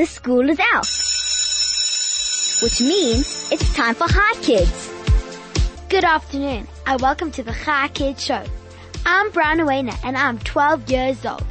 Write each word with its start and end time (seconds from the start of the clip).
the 0.00 0.06
school 0.06 0.48
is 0.48 0.58
out. 0.72 0.86
Which 2.62 2.80
means 2.80 3.52
it's 3.52 3.74
time 3.74 3.94
for 3.94 4.08
Chai 4.08 4.32
Kids. 4.40 4.90
Good 5.90 6.04
afternoon 6.04 6.66
and 6.86 7.00
welcome 7.02 7.30
to 7.32 7.42
the 7.42 7.52
Chai 7.52 7.88
Kids 7.88 8.24
Show. 8.24 8.42
I'm 9.04 9.30
Brian 9.30 9.58
Awena 9.58 9.94
and 10.02 10.16
I'm 10.16 10.38
12 10.38 10.90
years 10.90 11.26
old. 11.26 11.44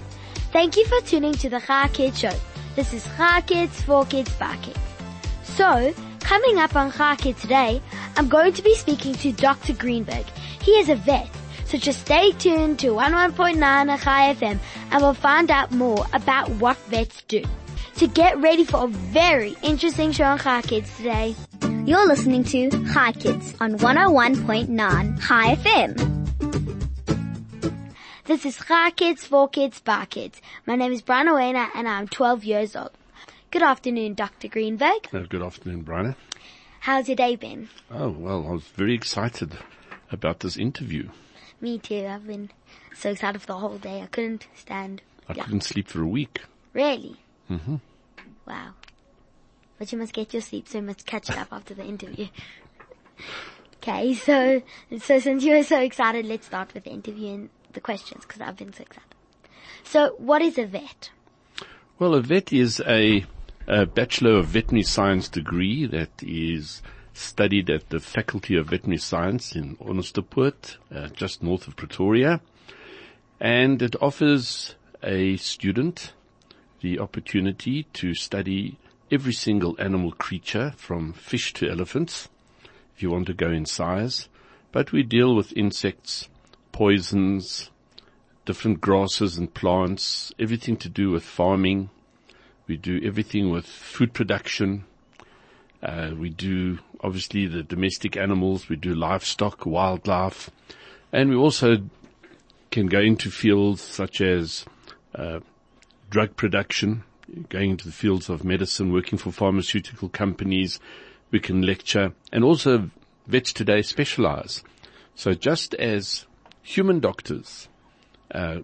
Thank 0.51 0.77
you 0.77 0.85
for 0.85 0.99
tuning 1.01 1.33
to 1.33 1.49
the 1.51 1.59
Chai 1.59 1.89
Kids 1.89 2.17
Show. 2.17 2.33
This 2.75 2.91
is 2.91 3.05
Chai 3.17 3.41
Kids, 3.41 3.83
for 3.83 4.03
Kids, 4.05 4.33
by 4.39 4.57
Kids. 4.63 4.79
So, 5.43 5.93
coming 6.19 6.57
up 6.57 6.75
on 6.75 6.91
Chai 6.91 7.17
Kids 7.17 7.41
today, 7.41 7.79
I'm 8.17 8.29
going 8.29 8.53
to 8.53 8.63
be 8.63 8.73
speaking 8.73 9.13
to 9.13 9.31
Dr. 9.31 9.73
Greenburg. 9.73 10.25
He 10.59 10.71
is 10.71 10.89
a 10.89 10.95
vet 10.95 11.29
so 11.69 11.77
just 11.77 12.01
stay 12.01 12.31
tuned 12.31 12.79
to 12.79 12.87
11.9 12.87 13.59
Chai 14.03 14.33
FM 14.33 14.57
and 14.89 15.03
we'll 15.03 15.13
find 15.13 15.51
out 15.51 15.71
more 15.71 16.03
about 16.13 16.49
what 16.53 16.75
vets 16.87 17.21
do. 17.27 17.43
So 17.99 18.07
get 18.07 18.37
ready 18.37 18.63
for 18.63 18.85
a 18.85 18.87
very 18.87 19.57
interesting 19.61 20.13
show 20.13 20.23
on 20.23 20.39
Chai 20.39 20.61
Kids 20.61 20.95
today. 20.95 21.35
You're 21.83 22.07
listening 22.07 22.45
to 22.45 22.69
Chai 22.93 23.11
Kids 23.11 23.53
on 23.59 23.77
101.9 23.77 25.21
Chai 25.21 25.55
FM. 25.55 25.99
This 28.23 28.45
is 28.45 28.55
Chai 28.55 28.91
Kids, 28.91 29.25
for 29.25 29.49
Kids, 29.49 29.81
by 29.81 30.05
Kids. 30.05 30.41
My 30.65 30.77
name 30.77 30.93
is 30.93 31.01
Brian 31.01 31.27
Owena 31.27 31.71
and 31.75 31.89
I'm 31.89 32.07
12 32.07 32.45
years 32.45 32.73
old. 32.73 32.91
Good 33.51 33.63
afternoon, 33.63 34.13
Dr. 34.13 34.47
Greenburg. 34.47 35.09
Uh, 35.13 35.25
good 35.27 35.43
afternoon, 35.43 35.81
Brian. 35.81 36.15
How's 36.79 37.09
your 37.09 37.17
day 37.17 37.35
been? 37.35 37.67
Oh, 37.91 38.11
well, 38.11 38.47
I 38.47 38.51
was 38.51 38.63
very 38.63 38.95
excited 38.95 39.57
about 40.09 40.39
this 40.39 40.55
interview. 40.55 41.09
Me 41.59 41.77
too. 41.77 42.07
I've 42.09 42.25
been 42.25 42.49
so 42.95 43.09
excited 43.09 43.41
for 43.41 43.47
the 43.47 43.57
whole 43.57 43.77
day. 43.77 44.01
I 44.01 44.05
couldn't 44.05 44.47
stand. 44.55 45.01
I 45.27 45.33
yeah. 45.33 45.43
couldn't 45.43 45.65
sleep 45.65 45.89
for 45.89 46.01
a 46.01 46.07
week. 46.07 46.39
Really? 46.71 47.17
Mm-hmm. 47.49 47.75
Wow. 48.49 48.71
But 49.77 49.91
you 49.91 49.97
must 49.97 50.11
get 50.11 50.33
your 50.33 50.41
sleep, 50.41 50.67
so 50.67 50.79
you 50.79 50.83
must 50.83 51.05
catch 51.05 51.29
it 51.29 51.37
up 51.37 51.49
after 51.53 51.73
the 51.73 51.85
interview. 51.85 52.27
okay, 53.77 54.13
so 54.15 54.61
so 54.99 55.19
since 55.19 55.43
you 55.43 55.53
were 55.53 55.63
so 55.63 55.79
excited, 55.79 56.25
let's 56.25 56.47
start 56.47 56.73
with 56.73 56.83
the 56.83 56.89
interview 56.89 57.33
and 57.33 57.49
the 57.73 57.79
questions 57.79 58.25
because 58.25 58.41
I've 58.41 58.57
been 58.57 58.73
so 58.73 58.81
excited. 58.81 59.15
So, 59.83 60.15
what 60.17 60.41
is 60.41 60.57
a 60.57 60.65
vet? 60.65 61.11
Well, 61.97 62.15
a 62.15 62.21
vet 62.21 62.51
is 62.51 62.81
a, 62.85 63.25
a 63.67 63.85
Bachelor 63.85 64.39
of 64.39 64.47
Veterinary 64.47 64.83
Science 64.83 65.29
degree 65.29 65.85
that 65.85 66.11
is 66.21 66.81
studied 67.13 67.69
at 67.69 67.89
the 67.89 67.99
Faculty 67.99 68.55
of 68.55 68.67
Veterinary 68.67 68.97
Science 68.97 69.55
in 69.55 69.75
Onderstepoort, 69.77 70.77
uh, 70.93 71.07
just 71.09 71.43
north 71.43 71.67
of 71.67 71.75
Pretoria. 71.75 72.41
And 73.39 73.81
it 73.81 73.95
offers 74.01 74.75
a 75.01 75.37
student 75.37 76.13
the 76.81 76.99
opportunity 76.99 77.83
to 77.93 78.13
study 78.13 78.77
every 79.11 79.33
single 79.33 79.75
animal 79.79 80.11
creature 80.11 80.73
from 80.77 81.13
fish 81.13 81.53
to 81.53 81.69
elephants, 81.69 82.29
if 82.95 83.01
you 83.01 83.09
want 83.09 83.27
to 83.27 83.33
go 83.33 83.49
in 83.49 83.65
size. 83.65 84.29
But 84.71 84.91
we 84.91 85.03
deal 85.03 85.35
with 85.35 85.55
insects, 85.57 86.29
poisons, 86.71 87.69
different 88.45 88.81
grasses 88.81 89.37
and 89.37 89.53
plants, 89.53 90.31
everything 90.39 90.77
to 90.77 90.89
do 90.89 91.11
with 91.11 91.23
farming. 91.23 91.89
We 92.67 92.77
do 92.77 92.99
everything 93.03 93.49
with 93.49 93.65
food 93.65 94.13
production. 94.13 94.85
Uh, 95.81 96.11
we 96.17 96.29
do 96.29 96.79
obviously 97.01 97.47
the 97.47 97.63
domestic 97.63 98.17
animals. 98.17 98.69
We 98.69 98.75
do 98.75 98.93
livestock, 98.93 99.65
wildlife, 99.65 100.49
and 101.11 101.29
we 101.29 101.35
also 101.35 101.77
can 102.71 102.87
go 102.87 102.99
into 102.99 103.31
fields 103.31 103.81
such 103.81 104.21
as 104.21 104.65
uh, 105.15 105.39
drug 106.09 106.35
production, 106.35 107.03
going 107.49 107.71
into 107.71 107.85
the 107.85 107.91
fields 107.91 108.29
of 108.29 108.43
medicine, 108.43 108.91
working 108.91 109.17
for 109.17 109.31
pharmaceutical 109.31 110.09
companies. 110.09 110.79
We 111.31 111.39
can 111.39 111.61
lecture, 111.61 112.13
and 112.31 112.43
also 112.43 112.89
vets 113.27 113.53
today 113.53 113.81
specialize. 113.83 114.63
So 115.15 115.33
just 115.33 115.75
as 115.75 116.25
human 116.61 116.99
doctors 116.99 117.67
uh, 118.31 118.59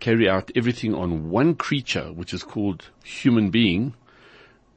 carry 0.00 0.28
out 0.28 0.50
everything 0.54 0.94
on 0.94 1.30
one 1.30 1.54
creature, 1.54 2.12
which 2.12 2.34
is 2.34 2.42
called 2.42 2.90
human 3.04 3.50
being, 3.50 3.94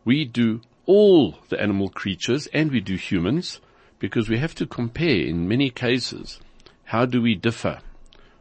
we 0.06 0.26
do 0.26 0.62
all 0.86 1.38
the 1.50 1.60
animal 1.60 1.90
creatures 1.90 2.48
and 2.54 2.72
we 2.72 2.80
do 2.80 2.96
humans 2.96 3.60
because 4.00 4.30
we 4.30 4.38
have 4.38 4.56
to 4.56 4.66
compare 4.66 5.20
in 5.22 5.48
many 5.48 5.70
cases 5.70 6.40
how 6.86 7.06
do 7.06 7.22
we 7.22 7.36
differ 7.36 7.80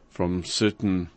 from 0.09 0.43
certain 0.43 1.09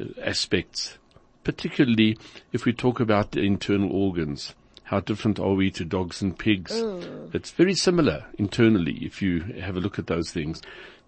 uh, 0.00 0.04
aspects, 0.22 0.98
particularly 1.46 2.18
if 2.52 2.64
we 2.64 2.72
talk 2.72 2.98
about 2.98 3.30
the 3.30 3.40
internal 3.40 3.92
organs. 3.92 4.52
How 4.82 4.98
different 4.98 5.38
are 5.38 5.54
we 5.54 5.70
to 5.70 5.84
dogs 5.84 6.20
and 6.20 6.36
pigs? 6.36 6.72
Ooh. 6.72 7.30
It's 7.32 7.52
very 7.52 7.74
similar 7.74 8.24
internally 8.36 8.94
if 8.94 9.22
you 9.22 9.42
have 9.60 9.76
a 9.76 9.80
look 9.80 9.96
at 9.96 10.08
those 10.08 10.32
things. 10.32 10.60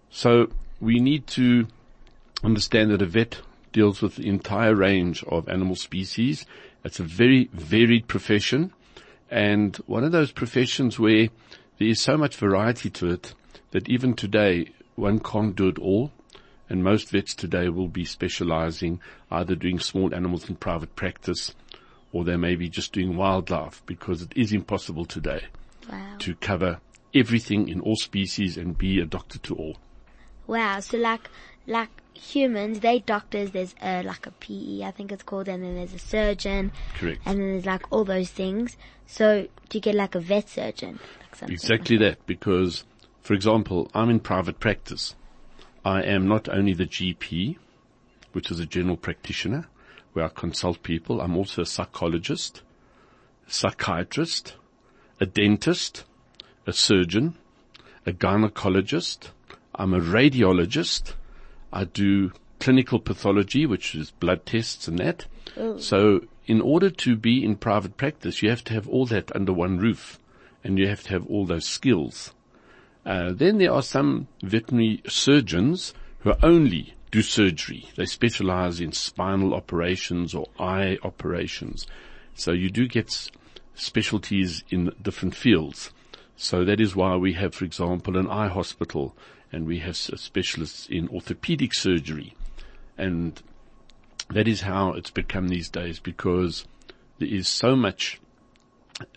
So 0.09 0.47
we 0.79 1.01
need 1.01 1.27
to 1.27 1.67
understand 2.41 2.91
that 2.91 3.01
a 3.01 3.05
vet 3.05 3.41
deals 3.73 4.01
with 4.01 4.15
the 4.15 4.29
entire 4.29 4.73
range 4.73 5.25
of 5.25 5.49
animal 5.49 5.75
species. 5.75 6.45
It's 6.85 7.01
a 7.01 7.03
very 7.03 7.49
varied 7.51 8.07
profession 8.07 8.71
and 9.29 9.75
one 9.87 10.05
of 10.05 10.13
those 10.13 10.31
professions 10.31 10.97
where 10.97 11.27
there 11.79 11.89
is 11.89 12.01
so 12.01 12.15
much 12.15 12.37
variety 12.37 12.89
to 12.91 13.11
it 13.11 13.33
that 13.71 13.89
even 13.89 14.13
today 14.13 14.71
one 14.95 15.19
can't 15.19 15.53
do 15.53 15.67
it 15.67 15.79
all. 15.79 16.13
And 16.69 16.83
most 16.83 17.09
vets 17.09 17.33
today 17.33 17.69
will 17.69 17.87
be 17.87 18.05
specializing 18.05 19.01
either 19.31 19.55
doing 19.55 19.79
small 19.79 20.13
animals 20.13 20.47
in 20.47 20.55
private 20.55 20.95
practice 20.95 21.55
or 22.11 22.23
they 22.23 22.37
may 22.37 22.55
be 22.55 22.69
just 22.69 22.93
doing 22.93 23.15
wildlife 23.15 23.83
because 23.85 24.21
it 24.21 24.33
is 24.35 24.53
impossible 24.53 25.05
today 25.05 25.45
wow. 25.91 26.15
to 26.19 26.35
cover 26.35 26.79
everything 27.13 27.67
in 27.69 27.79
all 27.81 27.95
species 27.95 28.57
and 28.57 28.77
be 28.77 28.99
a 28.99 29.05
doctor 29.05 29.39
to 29.39 29.55
all. 29.55 29.77
Wow. 30.47 30.79
So 30.79 30.97
like, 30.97 31.29
like 31.67 31.89
humans, 32.13 32.79
they 32.79 32.99
doctors, 32.99 33.51
there's 33.51 33.75
a, 33.81 34.03
like 34.03 34.27
a 34.27 34.31
PE, 34.31 34.83
I 34.83 34.91
think 34.91 35.11
it's 35.11 35.23
called, 35.23 35.47
and 35.47 35.63
then 35.63 35.75
there's 35.75 35.93
a 35.93 35.99
surgeon. 35.99 36.71
Correct. 36.97 37.21
And 37.25 37.39
then 37.39 37.51
there's 37.51 37.65
like 37.65 37.91
all 37.91 38.03
those 38.03 38.29
things. 38.29 38.77
So 39.05 39.47
do 39.69 39.77
you 39.77 39.81
get 39.81 39.95
like 39.95 40.15
a 40.15 40.19
vet 40.19 40.49
surgeon? 40.49 40.99
Like 41.41 41.51
exactly 41.51 41.97
like 41.97 42.05
that. 42.05 42.17
that, 42.19 42.25
because, 42.27 42.83
for 43.21 43.33
example, 43.33 43.89
I'm 43.93 44.09
in 44.09 44.19
private 44.19 44.59
practice. 44.59 45.15
I 45.85 46.01
am 46.01 46.27
not 46.27 46.49
only 46.49 46.73
the 46.73 46.85
GP, 46.85 47.57
which 48.33 48.51
is 48.51 48.59
a 48.59 48.65
general 48.65 48.97
practitioner, 48.97 49.67
where 50.13 50.25
I 50.25 50.29
consult 50.29 50.83
people. 50.83 51.21
I'm 51.21 51.37
also 51.37 51.61
a 51.61 51.65
psychologist, 51.65 52.61
psychiatrist, 53.47 54.55
a 55.19 55.25
dentist, 55.25 56.03
a 56.65 56.73
surgeon, 56.73 57.35
a 58.05 58.11
gynecologist. 58.11 59.29
I'm 59.75 59.93
a 59.93 59.99
radiologist. 59.99 61.13
I 61.71 61.85
do 61.85 62.31
clinical 62.59 62.99
pathology, 62.99 63.65
which 63.65 63.95
is 63.95 64.11
blood 64.11 64.45
tests 64.45 64.87
and 64.87 64.99
that. 64.99 65.25
Oh. 65.55 65.77
So 65.77 66.21
in 66.47 66.61
order 66.61 66.89
to 66.89 67.15
be 67.15 67.43
in 67.43 67.55
private 67.55 67.95
practice, 67.97 68.41
you 68.41 68.49
have 68.49 68.63
to 68.65 68.73
have 68.73 68.87
all 68.89 69.05
that 69.07 69.33
under 69.35 69.53
one 69.53 69.77
roof 69.77 70.19
and 70.63 70.77
you 70.77 70.87
have 70.87 71.03
to 71.03 71.09
have 71.09 71.25
all 71.27 71.45
those 71.45 71.65
skills. 71.65 72.33
Uh, 73.09 73.33
then 73.33 73.57
there 73.57 73.73
are 73.73 73.81
some 73.81 74.27
veterinary 74.43 75.01
surgeons 75.07 75.95
who 76.19 76.31
only 76.43 76.93
do 77.09 77.23
surgery. 77.23 77.89
They 77.95 78.05
specialize 78.05 78.79
in 78.79 78.91
spinal 78.91 79.55
operations 79.55 80.35
or 80.35 80.45
eye 80.59 80.99
operations. 81.01 81.87
So 82.35 82.51
you 82.51 82.69
do 82.69 82.87
get 82.87 83.31
specialties 83.73 84.63
in 84.69 84.91
different 85.01 85.33
fields. 85.33 85.89
So 86.35 86.63
that 86.65 86.79
is 86.79 86.95
why 86.95 87.15
we 87.15 87.33
have, 87.33 87.55
for 87.55 87.65
example, 87.65 88.15
an 88.15 88.29
eye 88.29 88.47
hospital 88.47 89.15
and 89.51 89.65
we 89.65 89.79
have 89.79 89.97
specialists 89.97 90.85
in 90.85 91.07
orthopedic 91.07 91.73
surgery. 91.73 92.35
And 92.95 93.41
that 94.29 94.47
is 94.47 94.61
how 94.61 94.93
it's 94.93 95.09
become 95.09 95.47
these 95.47 95.67
days 95.67 95.99
because 95.99 96.67
there 97.17 97.27
is 97.27 97.47
so 97.47 97.75
much, 97.75 98.21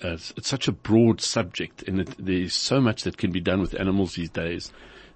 uh, 0.02 0.16
it's 0.36 0.48
such 0.48 0.68
a 0.68 0.72
broad 0.72 1.20
subject 1.20 1.82
and 1.88 2.00
it, 2.00 2.14
there 2.18 2.34
is 2.34 2.54
so 2.54 2.80
much 2.80 3.02
that 3.02 3.16
can 3.16 3.30
be 3.32 3.40
done 3.40 3.60
with 3.60 3.78
animals 3.78 4.14
these 4.14 4.30
days 4.30 4.72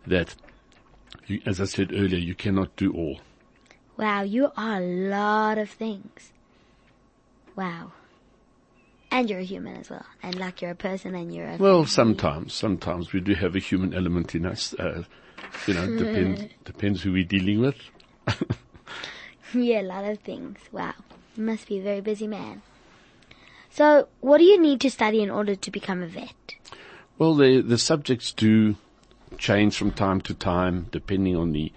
that, 0.06 0.34
you, 1.26 1.40
as 1.46 1.60
I 1.60 1.64
said 1.64 1.92
earlier, 1.92 2.18
you 2.18 2.34
cannot 2.34 2.74
do 2.76 2.92
all. 2.92 3.20
Wow, 3.96 4.22
you 4.22 4.50
are 4.56 4.78
a 4.78 5.08
lot 5.08 5.58
of 5.58 5.70
things. 5.70 6.32
Wow. 7.54 7.92
And 9.10 9.30
you're 9.30 9.38
a 9.38 9.44
human 9.44 9.76
as 9.76 9.88
well. 9.88 10.04
And 10.22 10.34
like 10.34 10.60
you're 10.60 10.72
a 10.72 10.76
person 10.76 11.14
and 11.14 11.34
you're 11.34 11.48
a 11.48 11.56
Well, 11.56 11.86
sometimes, 11.86 12.52
sometimes 12.52 13.12
we 13.12 13.20
do 13.20 13.34
have 13.34 13.56
a 13.56 13.60
human 13.60 13.94
element 13.94 14.34
in 14.34 14.44
us. 14.44 14.74
Uh, 14.74 15.04
you 15.66 15.74
know, 15.74 15.96
depends, 15.96 16.44
depends 16.64 17.02
who 17.02 17.12
we're 17.12 17.24
dealing 17.24 17.60
with. 17.60 17.76
yeah, 19.54 19.80
a 19.80 19.82
lot 19.82 20.04
of 20.04 20.18
things. 20.20 20.58
Wow. 20.72 20.94
You 21.36 21.44
must 21.44 21.68
be 21.68 21.78
a 21.78 21.82
very 21.82 22.00
busy 22.00 22.26
man. 22.26 22.62
So, 23.76 24.08
what 24.22 24.38
do 24.38 24.44
you 24.44 24.58
need 24.58 24.80
to 24.80 24.90
study 24.90 25.22
in 25.22 25.30
order 25.30 25.54
to 25.54 25.70
become 25.70 26.02
a 26.02 26.06
vet? 26.06 26.54
Well, 27.18 27.34
the, 27.34 27.60
the 27.60 27.76
subjects 27.76 28.32
do 28.32 28.76
change 29.36 29.76
from 29.76 29.90
time 29.90 30.22
to 30.22 30.32
time 30.32 30.86
depending 30.90 31.36
on 31.36 31.52
the 31.52 31.70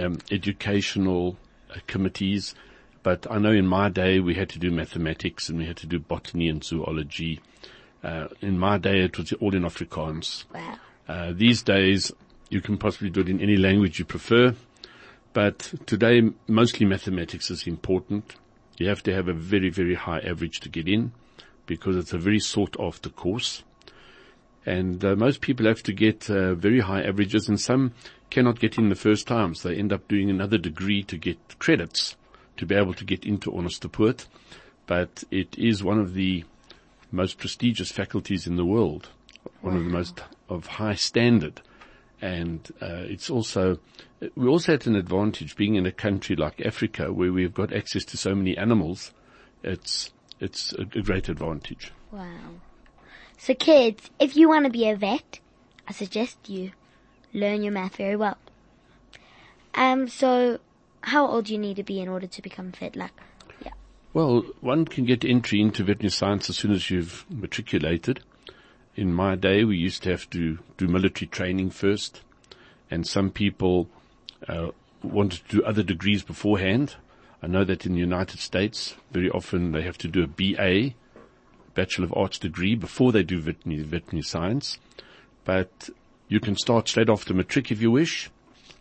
um, 0.00 0.18
educational 0.30 1.36
uh, 1.68 1.80
committees. 1.88 2.54
But 3.02 3.28
I 3.28 3.38
know 3.38 3.50
in 3.50 3.66
my 3.66 3.88
day 3.88 4.20
we 4.20 4.34
had 4.34 4.48
to 4.50 4.60
do 4.60 4.70
mathematics 4.70 5.48
and 5.48 5.58
we 5.58 5.66
had 5.66 5.76
to 5.78 5.88
do 5.88 5.98
botany 5.98 6.48
and 6.48 6.62
zoology. 6.62 7.40
Uh, 8.04 8.28
in 8.40 8.56
my 8.56 8.78
day 8.78 9.00
it 9.00 9.18
was 9.18 9.32
all 9.32 9.52
in 9.52 9.64
Afrikaans. 9.64 10.44
Wow. 10.54 10.78
Uh, 11.08 11.32
these 11.34 11.64
days 11.64 12.12
you 12.48 12.60
can 12.60 12.78
possibly 12.78 13.10
do 13.10 13.22
it 13.22 13.28
in 13.28 13.40
any 13.40 13.56
language 13.56 13.98
you 13.98 14.04
prefer. 14.04 14.54
But 15.32 15.72
today 15.86 16.30
mostly 16.46 16.86
mathematics 16.86 17.50
is 17.50 17.66
important. 17.66 18.36
You 18.78 18.86
have 18.86 19.02
to 19.02 19.12
have 19.12 19.26
a 19.26 19.34
very, 19.34 19.70
very 19.70 19.96
high 19.96 20.20
average 20.20 20.60
to 20.60 20.68
get 20.68 20.86
in 20.86 21.10
because 21.70 21.96
it's 21.96 22.12
a 22.12 22.18
very 22.18 22.40
sought 22.40 22.76
after 22.80 23.08
course. 23.08 23.62
And 24.66 25.04
uh, 25.04 25.14
most 25.14 25.40
people 25.40 25.66
have 25.66 25.84
to 25.84 25.92
get 25.92 26.28
uh, 26.28 26.54
very 26.56 26.80
high 26.80 27.00
averages 27.00 27.48
and 27.48 27.60
some 27.60 27.92
cannot 28.28 28.58
get 28.58 28.76
in 28.76 28.88
the 28.88 28.96
first 28.96 29.28
time. 29.28 29.54
So 29.54 29.68
they 29.68 29.76
end 29.76 29.92
up 29.92 30.08
doing 30.08 30.30
another 30.30 30.58
degree 30.58 31.04
to 31.04 31.16
get 31.16 31.38
credits 31.60 32.16
to 32.56 32.66
be 32.66 32.74
able 32.74 32.94
to 32.94 33.04
get 33.04 33.24
into 33.24 33.52
Onderstepoort. 33.52 34.26
But 34.88 35.22
it 35.30 35.56
is 35.56 35.84
one 35.84 36.00
of 36.00 36.14
the 36.14 36.44
most 37.12 37.38
prestigious 37.38 37.92
faculties 37.92 38.48
in 38.48 38.56
the 38.56 38.66
world, 38.66 39.10
one 39.60 39.76
of 39.76 39.84
the 39.84 39.90
most 39.90 40.24
of 40.48 40.66
high 40.66 40.96
standard. 40.96 41.60
And 42.20 42.68
uh, 42.82 43.06
it's 43.06 43.30
also, 43.30 43.78
we 44.34 44.48
also 44.48 44.72
had 44.72 44.88
an 44.88 44.96
advantage 44.96 45.54
being 45.54 45.76
in 45.76 45.86
a 45.86 45.92
country 45.92 46.34
like 46.34 46.66
Africa 46.66 47.12
where 47.12 47.32
we've 47.32 47.54
got 47.54 47.72
access 47.72 48.04
to 48.06 48.16
so 48.16 48.34
many 48.34 48.58
animals. 48.58 49.12
It's, 49.62 50.10
it's 50.40 50.72
a, 50.72 50.82
a 50.82 51.02
great 51.02 51.28
advantage. 51.28 51.92
Wow. 52.10 52.60
So 53.38 53.54
kids, 53.54 54.10
if 54.18 54.36
you 54.36 54.48
want 54.48 54.64
to 54.64 54.70
be 54.70 54.88
a 54.88 54.96
vet, 54.96 55.38
I 55.86 55.92
suggest 55.92 56.48
you 56.48 56.72
learn 57.32 57.62
your 57.62 57.72
math 57.72 57.96
very 57.96 58.16
well. 58.16 58.38
Um, 59.74 60.08
so 60.08 60.58
how 61.02 61.26
old 61.26 61.46
do 61.46 61.52
you 61.52 61.58
need 61.58 61.76
to 61.76 61.82
be 61.82 62.00
in 62.00 62.08
order 62.08 62.26
to 62.26 62.42
become 62.42 62.72
vet? 62.72 62.96
Like, 62.96 63.12
yeah. 63.64 63.72
Well, 64.12 64.44
one 64.60 64.84
can 64.84 65.04
get 65.04 65.24
entry 65.24 65.60
into 65.60 65.84
veterinary 65.84 66.10
science 66.10 66.50
as 66.50 66.56
soon 66.56 66.72
as 66.72 66.90
you've 66.90 67.24
matriculated. 67.30 68.20
In 68.96 69.12
my 69.14 69.36
day, 69.36 69.64
we 69.64 69.76
used 69.76 70.02
to 70.02 70.10
have 70.10 70.28
to 70.30 70.58
do 70.76 70.88
military 70.88 71.28
training 71.28 71.70
first, 71.70 72.22
and 72.90 73.06
some 73.06 73.30
people 73.30 73.88
uh, 74.48 74.70
wanted 75.02 75.48
to 75.48 75.56
do 75.58 75.64
other 75.64 75.82
degrees 75.82 76.22
beforehand. 76.22 76.96
I 77.42 77.46
know 77.46 77.64
that 77.64 77.86
in 77.86 77.92
the 77.92 78.00
United 78.00 78.38
States, 78.38 78.94
very 79.12 79.30
often 79.30 79.72
they 79.72 79.82
have 79.82 79.98
to 79.98 80.08
do 80.08 80.22
a 80.22 80.26
BA, 80.26 80.94
Bachelor 81.74 82.04
of 82.04 82.14
Arts 82.14 82.38
degree, 82.38 82.74
before 82.74 83.12
they 83.12 83.22
do 83.22 83.40
veterinary, 83.40 83.82
veterinary 83.82 84.22
science. 84.22 84.78
But 85.44 85.88
you 86.28 86.38
can 86.38 86.56
start 86.56 86.88
straight 86.88 87.08
after 87.08 87.32
matric 87.32 87.70
if 87.70 87.80
you 87.80 87.90
wish, 87.90 88.30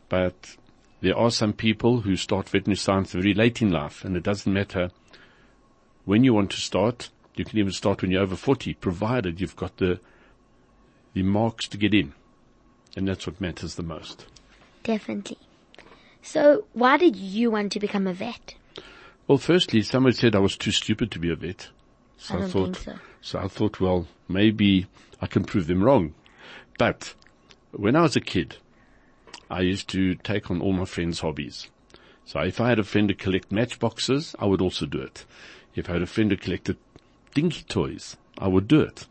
but 0.10 0.58
there 1.02 1.18
are 1.18 1.32
some 1.32 1.54
people 1.54 2.02
who 2.02 2.18
start 2.18 2.50
veterinary 2.50 2.76
science 2.76 3.14
very 3.14 3.34
late 3.34 3.62
in 3.62 3.72
life, 3.72 4.04
and 4.04 4.18
it 4.18 4.24
doesn't 4.24 4.54
matter 4.54 4.92
when 6.04 6.24
you 6.24 6.34
want 6.34 6.52
to 6.52 6.58
start. 6.58 7.10
You 7.36 7.46
can 7.46 7.58
even 7.60 7.72
start 7.72 8.02
when 8.02 8.12
you're 8.12 8.24
over 8.24 8.36
40, 8.36 8.74
provided 8.76 9.40
you've 9.40 9.56
got 9.56 9.78
the, 9.78 10.02
the 11.14 11.24
marks 11.24 11.68
to 11.70 11.78
get 11.78 11.94
in. 11.94 12.14
And 12.98 13.08
that's 13.08 13.26
what 13.26 13.40
matters 13.40 13.76
the 13.76 13.84
most. 13.84 14.26
Definitely. 14.84 15.38
So 16.22 16.66
why 16.74 16.98
did 16.98 17.16
you 17.16 17.52
want 17.52 17.72
to 17.74 17.80
become 17.80 18.08
a 18.08 18.14
vet? 18.14 18.56
Well, 19.28 19.38
firstly, 19.38 19.82
someone 19.82 20.14
said 20.14 20.36
I 20.36 20.40
was 20.40 20.58
too 20.58 20.72
stupid 20.72 21.12
to 21.12 21.20
be 21.20 21.32
a 21.32 21.36
vet. 21.36 21.70
So 22.18 22.36
I 22.36 22.40
don't 22.40 22.50
thought, 22.50 22.76
so. 22.76 22.96
so 23.22 23.40
I 23.40 23.48
thought, 23.48 23.80
well, 23.80 24.08
maybe 24.28 24.88
I 25.22 25.28
can 25.28 25.44
prove 25.46 25.68
them 25.68 25.84
wrong. 25.84 26.14
But 26.78 27.14
when 27.72 27.96
I 27.96 28.02
was 28.02 28.16
a 28.16 28.22
kid, 28.22 28.58
I 29.50 29.62
used 29.62 29.88
to 29.90 30.16
take 30.16 30.52
on 30.52 30.62
all 30.62 30.74
my 30.74 30.86
friends' 30.86 31.20
hobbies. 31.20 31.68
So 32.26 32.40
if 32.42 32.60
I 32.60 32.70
had 32.70 32.80
a 32.80 32.84
friend 32.84 33.08
to 33.08 33.16
collect 33.16 33.52
matchboxes, 33.52 34.36
I 34.38 34.46
would 34.46 34.62
also 34.62 34.86
do 34.86 35.00
it. 35.00 35.26
If 35.76 35.90
I 35.90 35.94
had 35.94 36.02
a 36.02 36.08
friend 36.08 36.30
who 36.30 36.38
collected 36.38 36.78
dinky 37.34 37.64
toys, 37.64 38.18
I 38.38 38.48
would 38.48 38.68
do 38.68 38.82
it. 38.82 39.08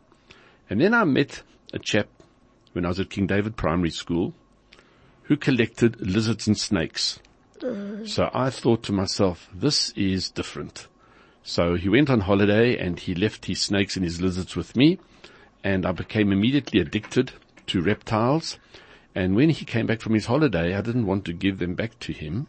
And 0.71 0.81
then 0.81 0.95
I 0.95 1.05
met 1.05 1.43
a 1.73 1.79
chap 1.79 2.09
when 2.73 2.85
I 2.85 2.89
was 2.89 3.01
at 3.01 3.11
King 3.11 3.27
David 3.27 3.57
Primary 3.57 3.91
School 3.91 4.35
who 5.29 5.37
collected 5.37 6.01
lizards 6.01 6.47
and 6.47 6.59
snakes. 6.59 7.21
So 8.07 8.31
I 8.33 8.51
thought 8.51 8.83
to 8.85 8.93
myself, 8.93 9.49
this 9.55 9.91
is 9.91 10.31
different. 10.31 10.87
So 11.43 11.75
he 11.75 11.89
went 11.89 12.09
on 12.09 12.21
holiday 12.21 12.79
and 12.79 12.99
he 12.99 13.15
left 13.15 13.45
his 13.45 13.61
snakes 13.61 13.95
and 13.95 14.05
his 14.05 14.23
lizards 14.23 14.57
with 14.57 14.75
me 14.75 14.99
and 15.63 15.85
I 15.85 15.93
became 15.93 16.33
immediately 16.33 16.81
addicted 16.81 17.33
to 17.67 17.83
reptiles. 17.83 18.59
And 19.15 19.37
when 19.37 19.51
he 19.51 19.67
came 19.67 19.87
back 19.87 20.01
from 20.01 20.15
his 20.15 20.27
holiday, 20.27 20.75
I 20.75 20.81
didn't 20.81 21.07
want 21.07 21.27
to 21.27 21.33
give 21.35 21.59
them 21.59 21.75
back 21.75 21.99
to 22.01 22.13
him. 22.13 22.47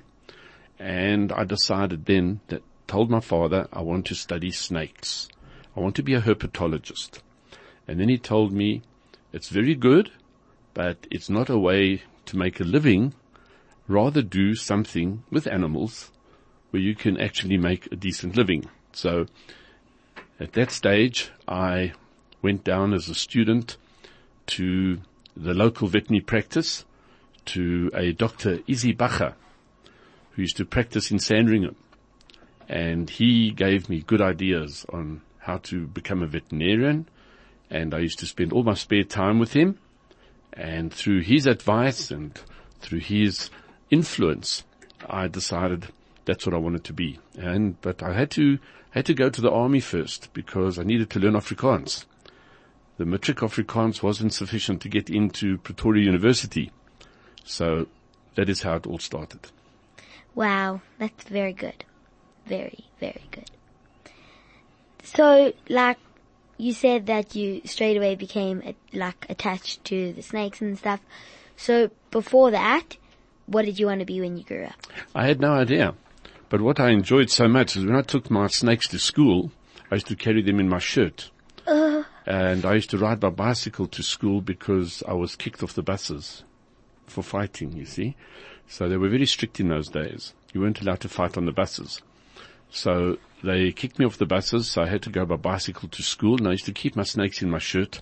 And 0.78 1.34
I 1.34 1.44
decided 1.44 2.06
then 2.06 2.40
that 2.48 2.64
told 2.88 3.10
my 3.10 3.20
father 3.20 3.68
I 3.74 3.82
want 3.82 4.06
to 4.08 4.16
study 4.16 4.52
snakes. 4.52 5.28
I 5.76 5.82
want 5.82 5.96
to 5.96 6.04
be 6.04 6.14
a 6.14 6.22
herpetologist. 6.22 7.20
And 7.88 8.00
then 8.00 8.08
he 8.08 8.18
told 8.18 8.54
me 8.54 8.84
it's 9.34 9.50
very 9.50 9.76
good, 9.76 10.12
but 10.74 11.08
it's 11.12 11.30
not 11.30 11.50
a 11.50 11.58
way 11.58 12.04
to 12.30 12.38
make 12.38 12.60
a 12.60 12.64
living. 12.64 13.14
Rather 13.88 14.22
do 14.22 14.56
something 14.56 15.24
with 15.32 15.48
animals 15.48 16.12
where 16.72 16.82
you 16.82 16.96
can 16.96 17.20
actually 17.20 17.58
make 17.58 17.88
a 17.92 17.96
decent 17.96 18.38
living. 18.38 18.66
So 18.92 19.26
at 20.40 20.54
that 20.54 20.72
stage, 20.72 21.32
I 21.48 21.94
went 22.42 22.64
down 22.64 22.94
as 22.94 23.10
a 23.10 23.16
student 23.16 23.78
to 24.48 25.00
the 25.36 25.54
local 25.54 25.88
veterinary 25.88 26.22
practice 26.22 26.86
to 27.46 27.90
a 27.94 28.12
Dr. 28.12 28.60
Izzy 28.68 28.94
Bacher, 28.94 29.34
who 30.32 30.44
used 30.44 30.58
to 30.58 30.66
practice 30.66 31.12
in 31.12 31.20
Sandringham. 31.20 31.76
And 32.68 33.10
he 33.10 33.50
gave 33.52 33.90
me 33.90 34.02
good 34.02 34.22
ideas 34.22 34.86
on 34.94 35.22
how 35.40 35.58
to 35.58 35.88
become 35.88 36.22
a 36.22 36.28
veterinarian. 36.28 37.08
And 37.72 37.96
I 37.96 38.00
used 38.00 38.20
to 38.20 38.28
spend 38.28 38.54
all 38.54 38.64
my 38.64 38.76
spare 38.76 39.04
time 39.04 39.40
with 39.40 39.54
him. 39.54 39.80
And 40.54 40.94
through 40.94 41.22
his 41.22 41.46
advice 41.46 42.12
and 42.12 42.40
through 42.80 43.00
his 43.00 43.50
influence, 43.90 44.64
I 45.08 45.28
decided 45.28 45.88
that's 46.26 46.46
what 46.46 46.56
I 46.56 46.60
wanted 46.60 46.84
to 46.86 46.94
be. 46.94 47.20
And, 47.38 47.80
but 47.82 48.04
I 48.04 48.14
had 48.14 48.32
to, 48.32 48.60
had 48.92 49.06
to 49.06 49.14
go 49.14 49.30
to 49.30 49.42
the 49.42 49.52
army 49.52 49.80
first 49.80 50.34
because 50.34 50.78
I 50.78 50.84
needed 50.84 51.10
to 51.12 51.20
learn 51.20 51.34
Afrikaans. 51.34 52.06
The 52.98 53.06
matric 53.06 53.38
Afrikaans 53.38 54.04
wasn't 54.04 54.34
sufficient 54.34 54.82
to 54.82 54.90
get 54.90 55.10
into 55.10 55.58
Pretoria 55.60 56.04
University. 56.04 56.72
So 57.46 57.88
that 58.36 58.50
is 58.50 58.62
how 58.62 58.76
it 58.76 58.86
all 58.86 59.00
started. 59.00 59.40
Wow, 60.36 60.82
that's 60.98 61.24
very 61.24 61.54
good. 61.54 61.86
Very, 62.46 62.86
very 63.00 63.24
good. 63.32 63.50
So, 65.04 65.54
like, 65.70 65.98
you 66.60 66.74
said 66.74 67.08
that 67.08 67.36
you 67.36 67.62
straight 67.66 67.98
away 67.98 68.16
became 68.16 68.62
uh, 68.66 68.74
like 68.94 69.26
attached 69.30 69.84
to 69.86 70.14
the 70.14 70.22
snakes 70.22 70.62
and 70.62 70.78
stuff. 70.78 71.00
So 71.56 71.90
before 72.12 72.52
that, 72.52 72.98
what 73.48 73.66
did 73.66 73.80
you 73.80 73.88
want 73.88 74.02
to 74.02 74.06
be 74.06 74.20
when 74.22 74.38
you 74.38 74.44
grew 74.44 74.66
up? 74.66 74.76
I 75.16 75.26
had 75.26 75.40
no 75.40 75.54
idea. 75.54 75.96
But 76.50 76.62
what 76.62 76.80
I 76.80 76.90
enjoyed 76.90 77.30
so 77.30 77.48
much 77.48 77.76
is 77.76 77.86
when 77.86 77.96
I 77.96 78.02
took 78.02 78.30
my 78.30 78.48
snakes 78.48 78.88
to 78.90 79.00
school, 79.00 79.52
I 79.90 79.96
used 79.96 80.08
to 80.08 80.16
carry 80.16 80.42
them 80.42 80.60
in 80.60 80.70
my 80.70 80.80
shirt. 80.80 81.32
And 82.26 82.64
I 82.64 82.76
used 82.76 82.92
to 82.92 82.98
ride 83.00 83.24
my 83.24 83.32
bicycle 83.32 83.88
to 83.88 84.04
school 84.04 84.42
because 84.42 85.02
I 85.08 85.14
was 85.14 85.36
kicked 85.36 85.64
off 85.64 85.74
the 85.74 85.82
buses 85.82 86.44
for 87.08 87.24
fighting, 87.24 87.74
you 87.74 87.86
see. 87.86 88.16
So 88.68 88.88
they 88.88 88.98
were 88.98 89.10
very 89.10 89.26
strict 89.26 89.60
in 89.60 89.70
those 89.70 89.88
days. 89.88 90.36
You 90.54 90.62
weren't 90.62 90.80
allowed 90.80 91.00
to 91.00 91.10
fight 91.10 91.38
on 91.38 91.46
the 91.46 91.52
buses. 91.52 92.02
So 92.72 93.18
they 93.44 93.72
kicked 93.72 94.00
me 94.00 94.06
off 94.06 94.18
the 94.18 94.26
buses, 94.26 94.70
so 94.70 94.82
I 94.84 94.88
had 94.88 95.02
to 95.04 95.10
go 95.10 95.26
by 95.26 95.36
bicycle 95.36 95.90
to 95.90 96.04
school, 96.04 96.38
and 96.38 96.48
I 96.48 96.52
used 96.52 96.66
to 96.66 96.72
keep 96.72 96.96
my 96.96 97.04
snakes 97.04 97.42
in 97.42 97.50
my 97.50 97.60
shirt. 97.60 98.02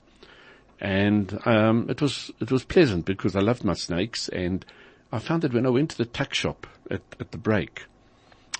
And 0.80 1.40
um, 1.46 1.90
it 1.90 2.02
was 2.02 2.32
it 2.40 2.52
was 2.52 2.64
pleasant 2.64 3.06
because 3.06 3.36
I 3.36 3.40
loved 3.40 3.64
my 3.64 3.74
snakes, 3.74 4.30
and 4.30 4.66
I 5.12 5.20
found 5.20 5.42
that 5.44 5.54
when 5.54 5.66
I 5.66 5.70
went 5.70 5.92
to 5.92 5.98
the 5.98 6.06
tuck 6.06 6.34
shop 6.34 6.68
at, 6.92 7.02
at 7.20 7.32
the 7.32 7.38
break, 7.38 7.86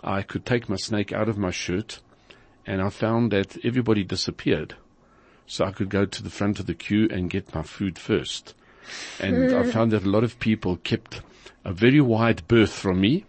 I 0.04 0.22
could 0.22 0.46
take 0.46 0.70
my 0.70 0.78
snake 0.78 1.12
out 1.12 1.30
of 1.30 1.38
my 1.38 1.52
shirt, 1.52 2.00
and 2.66 2.82
I 2.82 2.90
found 2.90 3.32
that 3.32 3.64
everybody 3.66 4.04
disappeared. 4.04 4.76
So 5.46 5.66
I 5.66 5.72
could 5.72 5.90
go 5.90 6.06
to 6.06 6.24
the 6.24 6.30
front 6.30 6.60
of 6.60 6.66
the 6.66 6.74
queue 6.74 7.08
and 7.10 7.30
get 7.30 7.56
my 7.56 7.64
food 7.64 7.98
first. 7.98 8.54
And 9.20 9.54
I 9.54 9.64
found 9.72 9.92
that 9.92 10.04
a 10.04 10.10
lot 10.10 10.24
of 10.24 10.40
people 10.40 10.78
kept 10.78 11.22
a 11.64 11.72
very 11.72 12.02
wide 12.02 12.48
berth 12.48 12.74
from 12.74 13.00
me, 13.00 13.26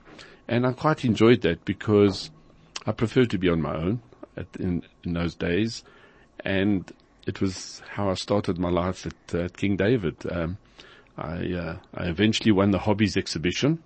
and 0.47 0.67
I 0.67 0.73
quite 0.73 1.05
enjoyed 1.05 1.43
that 1.43 1.65
because 1.65 2.31
I 2.89 2.93
preferred 2.93 3.29
to 3.31 3.39
be 3.39 3.51
on 3.51 3.61
my 3.61 3.75
own 3.77 4.01
at, 4.35 4.47
in, 4.59 4.83
in 5.05 5.13
those 5.13 5.35
days, 5.35 5.85
and 6.41 6.91
it 7.27 7.43
was 7.43 7.83
how 7.91 8.09
I 8.09 8.15
started 8.15 8.59
my 8.59 8.71
life 8.71 9.05
at, 9.05 9.35
uh, 9.35 9.45
at 9.45 9.59
King 9.59 9.77
David. 9.77 10.17
Um, 10.33 10.57
I, 11.19 11.53
uh, 11.53 11.77
I 11.95 12.05
eventually 12.07 12.51
won 12.51 12.71
the 12.71 12.79
hobbies 12.79 13.15
exhibition 13.15 13.83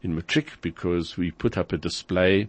in 0.00 0.14
Matric 0.14 0.60
because 0.60 1.16
we 1.16 1.32
put 1.32 1.58
up 1.58 1.72
a 1.72 1.76
display 1.76 2.48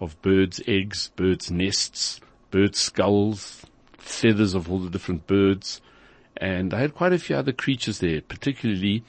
of 0.00 0.20
birds' 0.20 0.60
eggs, 0.66 1.12
birds' 1.16 1.50
nests, 1.50 2.20
birds' 2.50 2.78
skulls, 2.78 3.64
feathers 3.96 4.52
of 4.52 4.70
all 4.70 4.80
the 4.80 4.90
different 4.90 5.26
birds, 5.26 5.80
and 6.36 6.74
I 6.74 6.80
had 6.80 6.94
quite 6.94 7.14
a 7.14 7.18
few 7.18 7.36
other 7.36 7.52
creatures 7.52 8.00
there, 8.00 8.20
particularly 8.20 9.02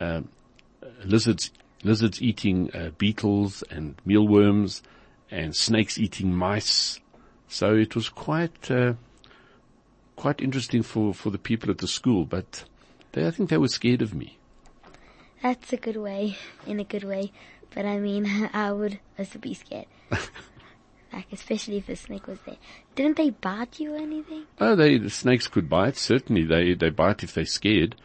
um, 0.00 0.28
lizards, 1.04 1.50
lizards 1.82 2.22
eating 2.22 2.70
uh, 2.72 2.90
beetles 2.96 3.64
and 3.72 3.96
mealworms, 4.04 4.82
and 5.30 5.54
snakes 5.54 5.98
eating 5.98 6.32
mice. 6.32 7.00
So 7.48 7.74
it 7.74 7.94
was 7.94 8.08
quite, 8.08 8.70
uh, 8.70 8.94
quite 10.16 10.40
interesting 10.40 10.82
for, 10.82 11.14
for 11.14 11.30
the 11.30 11.38
people 11.38 11.70
at 11.70 11.78
the 11.78 11.88
school, 11.88 12.24
but 12.24 12.64
they, 13.12 13.26
I 13.26 13.30
think 13.30 13.50
they 13.50 13.58
were 13.58 13.68
scared 13.68 14.02
of 14.02 14.14
me. 14.14 14.38
That's 15.42 15.72
a 15.72 15.76
good 15.76 15.96
way, 15.96 16.36
in 16.66 16.80
a 16.80 16.84
good 16.84 17.04
way. 17.04 17.32
But 17.74 17.86
I 17.86 17.98
mean, 17.98 18.50
I 18.52 18.72
would 18.72 18.98
also 19.18 19.38
be 19.38 19.54
scared. 19.54 19.86
like, 21.12 21.26
especially 21.32 21.78
if 21.78 21.88
a 21.88 21.96
snake 21.96 22.26
was 22.26 22.38
there. 22.44 22.56
Didn't 22.94 23.16
they 23.16 23.30
bite 23.30 23.80
you 23.80 23.94
or 23.94 23.98
anything? 23.98 24.44
Oh, 24.60 24.74
they, 24.74 24.98
the 24.98 25.10
snakes 25.10 25.48
could 25.48 25.68
bite. 25.68 25.96
Certainly 25.96 26.44
they, 26.44 26.74
they 26.74 26.90
bite 26.90 27.22
if 27.22 27.34
they're 27.34 27.46
scared. 27.46 27.96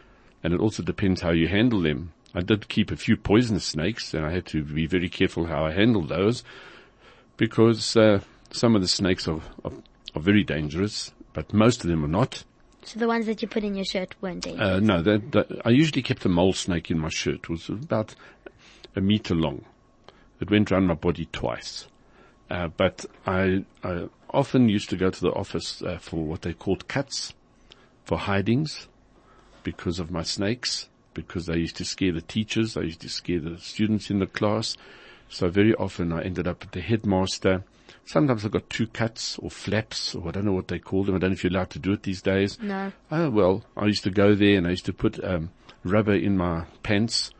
And 0.42 0.54
it 0.54 0.60
also 0.60 0.82
depends 0.82 1.20
how 1.20 1.32
you 1.32 1.48
handle 1.48 1.80
them. 1.80 2.12
I 2.34 2.40
did 2.40 2.68
keep 2.68 2.90
a 2.90 2.96
few 2.96 3.16
poisonous 3.16 3.64
snakes 3.64 4.12
and 4.12 4.24
I 4.24 4.30
had 4.30 4.46
to 4.46 4.62
be 4.62 4.86
very 4.86 5.08
careful 5.08 5.46
how 5.46 5.64
I 5.64 5.72
handled 5.72 6.08
those 6.08 6.44
because, 7.36 7.96
uh, 7.96 8.20
some 8.50 8.74
of 8.74 8.82
the 8.82 8.88
snakes 8.88 9.28
are, 9.28 9.40
are, 9.64 9.72
are 10.14 10.22
very 10.22 10.44
dangerous, 10.44 11.12
but 11.32 11.52
most 11.52 11.84
of 11.84 11.90
them 11.90 12.04
are 12.04 12.08
not. 12.08 12.44
So 12.84 13.00
the 13.00 13.08
ones 13.08 13.26
that 13.26 13.42
you 13.42 13.48
put 13.48 13.64
in 13.64 13.74
your 13.74 13.84
shirt 13.84 14.14
weren't 14.20 14.44
dangerous? 14.44 14.68
Uh, 14.68 14.80
no, 14.80 15.02
that, 15.02 15.32
that, 15.32 15.60
I 15.64 15.70
usually 15.70 16.02
kept 16.02 16.24
a 16.24 16.28
mole 16.28 16.52
snake 16.52 16.90
in 16.90 16.98
my 16.98 17.08
shirt. 17.08 17.40
It 17.40 17.48
was 17.48 17.68
about 17.68 18.14
a 18.94 19.00
meter 19.00 19.34
long. 19.34 19.64
It 20.40 20.50
went 20.50 20.70
around 20.70 20.86
my 20.86 20.94
body 20.94 21.28
twice. 21.32 21.88
Uh, 22.48 22.68
but 22.68 23.04
I, 23.26 23.64
I 23.82 24.08
often 24.30 24.68
used 24.68 24.88
to 24.90 24.96
go 24.96 25.10
to 25.10 25.20
the 25.20 25.32
office 25.32 25.82
uh, 25.82 25.98
for 25.98 26.24
what 26.24 26.42
they 26.42 26.52
called 26.52 26.86
cuts, 26.86 27.34
for 28.04 28.18
hidings, 28.18 28.86
because 29.64 29.98
of 29.98 30.12
my 30.12 30.22
snakes, 30.22 30.88
because 31.12 31.48
I 31.48 31.54
used 31.54 31.76
to 31.78 31.84
scare 31.84 32.12
the 32.12 32.20
teachers, 32.20 32.76
I 32.76 32.82
used 32.82 33.00
to 33.00 33.08
scare 33.08 33.40
the 33.40 33.58
students 33.58 34.10
in 34.10 34.20
the 34.20 34.26
class. 34.28 34.76
So 35.28 35.48
very 35.48 35.74
often 35.74 36.12
I 36.12 36.22
ended 36.22 36.46
up 36.46 36.62
at 36.62 36.72
the 36.72 36.80
headmaster. 36.80 37.64
Sometimes 38.04 38.44
I 38.44 38.48
got 38.48 38.70
two 38.70 38.86
cuts 38.86 39.38
or 39.38 39.50
flaps 39.50 40.14
or 40.14 40.28
I 40.28 40.30
don't 40.30 40.44
know 40.44 40.52
what 40.52 40.68
they 40.68 40.78
call 40.78 41.04
them. 41.04 41.16
I 41.16 41.18
don't 41.18 41.30
know 41.30 41.34
if 41.34 41.44
you're 41.44 41.52
allowed 41.52 41.70
to 41.70 41.78
do 41.78 41.92
it 41.92 42.04
these 42.04 42.22
days. 42.22 42.58
No. 42.60 42.92
Oh 43.10 43.30
well, 43.30 43.64
I 43.76 43.86
used 43.86 44.04
to 44.04 44.10
go 44.10 44.34
there 44.34 44.56
and 44.56 44.66
I 44.66 44.70
used 44.70 44.86
to 44.86 44.92
put 44.92 45.22
um, 45.24 45.50
rubber 45.84 46.14
in 46.14 46.36
my 46.36 46.64
pants 46.82 47.30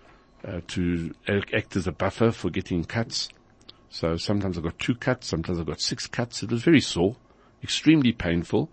uh, 0.47 0.61
to 0.69 1.15
act 1.29 1.77
as 1.77 1.87
a 1.87 1.93
buffer 1.93 2.33
for 2.33 2.51
getting 2.51 2.85
cuts. 2.85 3.29
So 3.89 4.17
sometimes 4.17 4.59
I 4.59 4.61
got 4.61 4.79
two 4.79 4.95
cuts, 4.95 5.29
sometimes 5.29 5.59
I 5.59 5.63
got 5.63 5.81
six 5.81 6.07
cuts. 6.07 6.43
It 6.43 6.51
was 6.51 6.63
very 6.63 6.81
sore, 6.81 7.17
extremely 7.63 8.13
painful, 8.13 8.69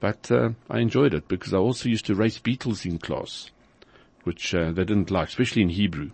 but 0.00 0.30
uh, 0.30 0.50
I 0.68 0.80
enjoyed 0.80 1.14
it 1.14 1.28
because 1.28 1.54
I 1.54 1.58
also 1.58 1.88
used 1.88 2.06
to 2.06 2.14
race 2.14 2.38
beetles 2.38 2.84
in 2.84 2.98
class, 2.98 3.50
which 4.24 4.54
uh, 4.54 4.72
they 4.72 4.84
didn't 4.84 5.10
like, 5.10 5.28
especially 5.28 5.62
in 5.62 5.70
Hebrew 5.70 6.10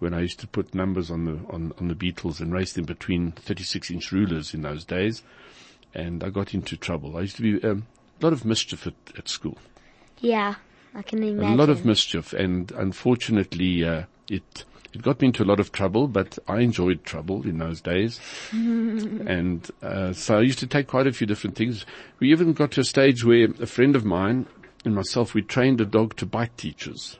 when 0.00 0.12
I 0.12 0.20
used 0.20 0.40
to 0.40 0.46
put 0.48 0.74
numbers 0.74 1.10
on 1.10 1.24
the 1.26 1.38
on, 1.54 1.72
on 1.78 1.88
the 1.88 1.94
beetles 1.94 2.40
and 2.40 2.52
race 2.52 2.72
them 2.72 2.84
between 2.84 3.32
36 3.32 3.90
inch 3.90 4.10
rulers 4.12 4.52
in 4.52 4.62
those 4.62 4.84
days, 4.84 5.22
and 5.94 6.24
I 6.24 6.30
got 6.30 6.52
into 6.54 6.76
trouble. 6.76 7.16
I 7.16 7.20
used 7.20 7.36
to 7.36 7.42
be 7.42 7.62
um, 7.66 7.86
a 8.20 8.24
lot 8.24 8.32
of 8.32 8.44
mischief 8.44 8.86
at, 8.86 8.94
at 9.16 9.28
school, 9.28 9.56
Yeah, 10.18 10.56
I 10.94 11.02
can 11.02 11.22
imagine. 11.22 11.52
a 11.52 11.56
lot 11.56 11.70
of 11.70 11.84
mischief, 11.84 12.32
and 12.32 12.72
unfortunately, 12.72 13.84
uh, 13.84 14.04
it 14.28 14.64
it 14.92 15.02
got 15.02 15.20
me 15.20 15.28
into 15.28 15.44
a 15.44 15.46
lot 15.46 15.60
of 15.60 15.70
trouble. 15.70 16.08
But 16.08 16.38
I 16.48 16.60
enjoyed 16.60 17.04
trouble 17.04 17.42
in 17.46 17.58
those 17.58 17.80
days, 17.80 18.18
and 18.52 19.70
uh, 19.82 20.12
so 20.12 20.38
I 20.38 20.42
used 20.42 20.58
to 20.60 20.66
take 20.66 20.86
quite 20.88 21.06
a 21.06 21.12
few 21.12 21.26
different 21.26 21.56
things. 21.56 21.86
We 22.18 22.30
even 22.32 22.52
got 22.54 22.72
to 22.72 22.80
a 22.80 22.84
stage 22.84 23.24
where 23.24 23.48
a 23.60 23.66
friend 23.66 23.94
of 23.96 24.04
mine 24.04 24.46
and 24.84 24.94
myself 24.94 25.34
we 25.34 25.42
trained 25.42 25.80
a 25.80 25.84
dog 25.84 26.16
to 26.16 26.26
bite 26.26 26.56
teachers. 26.56 27.18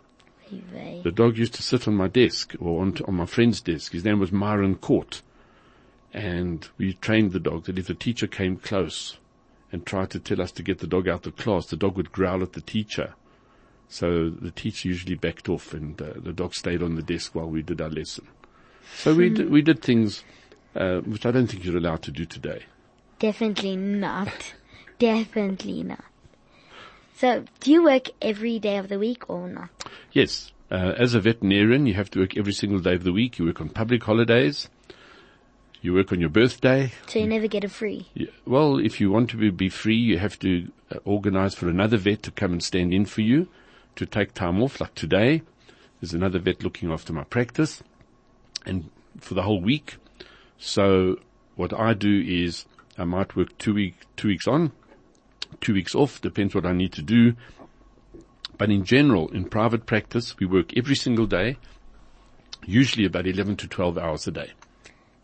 The 1.03 1.13
dog 1.13 1.39
used 1.39 1.55
to 1.55 1.63
sit 1.63 1.87
on 1.87 1.95
my 1.95 2.09
desk 2.09 2.55
or 2.61 2.83
on, 2.83 2.97
on 3.07 3.15
my 3.15 3.27
friend's 3.27 3.61
desk. 3.61 3.93
His 3.93 4.05
name 4.05 4.19
was 4.19 4.33
Myron 4.33 4.77
Court. 4.77 5.23
And 6.13 6.69
we 6.77 6.95
trained 6.95 7.33
the 7.33 7.41
dog 7.41 7.65
that 7.65 7.79
if 7.79 7.87
the 7.87 7.95
teacher 7.95 8.27
came 8.27 8.57
close 8.57 9.17
and 9.71 9.87
tried 9.87 10.11
to 10.11 10.19
tell 10.19 10.43
us 10.43 10.51
to 10.53 10.63
get 10.63 10.81
the 10.81 10.87
dog 10.87 11.09
out 11.09 11.27
of 11.27 11.37
class, 11.37 11.67
the 11.67 11.77
dog 11.77 11.97
would 11.97 12.11
growl 12.11 12.43
at 12.43 12.55
the 12.55 12.61
teacher. 12.61 13.15
So 13.89 14.31
the 14.31 14.51
teacher 14.51 14.89
usually 14.89 15.15
backed 15.15 15.49
off 15.49 15.73
and 15.73 16.01
uh, 16.01 16.15
the 16.17 16.33
dog 16.33 16.55
stayed 16.55 16.83
on 16.83 16.97
the 16.97 17.03
desk 17.03 17.35
while 17.35 17.49
we 17.49 17.63
did 17.63 17.81
our 17.81 17.91
lesson. 17.91 18.27
So 18.97 19.15
we, 19.15 19.29
did, 19.31 19.51
we 19.51 19.63
did 19.63 19.83
things, 19.83 20.25
uh, 20.75 20.99
which 21.01 21.25
I 21.27 21.31
don't 21.31 21.47
think 21.47 21.65
you're 21.65 21.77
allowed 21.77 22.03
to 22.03 22.11
do 22.11 22.25
today. 22.25 22.65
Definitely 23.21 23.77
not. 23.77 24.55
Definitely 24.99 25.85
not. 25.85 26.05
So, 27.21 27.45
do 27.61 27.71
you 27.71 27.85
work 27.85 28.09
every 28.23 28.59
day 28.59 28.79
of 28.79 28.89
the 28.89 28.99
week 28.99 29.29
or 29.29 29.47
not? 29.47 29.69
Yes. 30.11 30.53
Uh, 30.71 30.95
as 30.97 31.13
a 31.13 31.21
veterinarian, 31.21 31.85
you 31.85 31.93
have 31.93 32.11
to 32.13 32.21
work 32.21 32.35
every 32.35 32.55
single 32.55 32.79
day 32.79 32.95
of 32.95 33.05
the 33.05 33.13
week. 33.13 33.39
You 33.39 33.45
work 33.45 33.61
on 33.61 33.69
public 33.69 34.03
holidays. 34.03 34.71
You 35.83 35.93
work 35.93 36.13
on 36.13 36.21
your 36.21 36.31
birthday. 36.31 36.93
So 37.09 37.19
you 37.19 37.27
never 37.27 37.47
get 37.47 37.63
a 37.63 37.69
free? 37.69 38.09
Yeah, 38.15 38.29
Well, 38.47 38.79
if 38.79 39.03
you 39.03 39.11
want 39.11 39.29
to 39.31 39.53
be, 39.53 39.69
free, 39.69 39.97
you 39.97 40.17
have 40.17 40.39
to 40.39 40.73
uh, 40.91 40.97
organize 41.05 41.55
for 41.55 41.69
another 41.69 41.99
vet 41.99 42.23
to 42.23 42.31
come 42.31 42.53
and 42.53 42.63
stand 42.63 42.95
in 42.95 43.05
for 43.05 43.21
you, 43.21 43.49
to 43.97 44.07
take 44.07 44.33
time 44.33 44.63
off. 44.63 44.81
Like 44.81 44.95
today, 44.95 45.43
there's 46.01 46.15
another 46.15 46.39
vet 46.39 46.63
looking 46.63 46.91
after 46.91 47.13
my 47.13 47.25
practice, 47.25 47.83
and 48.65 48.89
for 49.19 49.35
the 49.35 49.43
whole 49.43 49.61
week. 49.61 49.97
So 50.57 51.17
what 51.55 51.79
I 51.79 51.93
do 51.93 52.25
is 52.27 52.65
I 52.97 53.05
might 53.05 53.37
work 53.37 53.59
two 53.59 53.75
week, 53.75 53.97
two 54.17 54.29
weeks 54.29 54.49
on, 54.49 54.73
two 55.61 55.75
weeks 55.75 55.95
off, 55.95 56.21
depends 56.21 56.55
what 56.55 56.67
I 56.67 56.73
need 56.73 56.93
to 56.95 57.03
do. 57.03 57.35
But 58.59 58.71
in 58.71 58.85
general, 58.85 59.29
in 59.29 59.47
private 59.47 59.87
practice, 59.87 60.39
we 60.39 60.47
work 60.47 60.77
every 60.77 60.97
single 60.97 61.27
day, 61.27 61.57
usually 62.67 63.07
about 63.07 63.27
11 63.27 63.57
to 63.57 63.69
12 63.69 63.97
hours 63.97 64.27
a 64.27 64.33
day. 64.33 64.53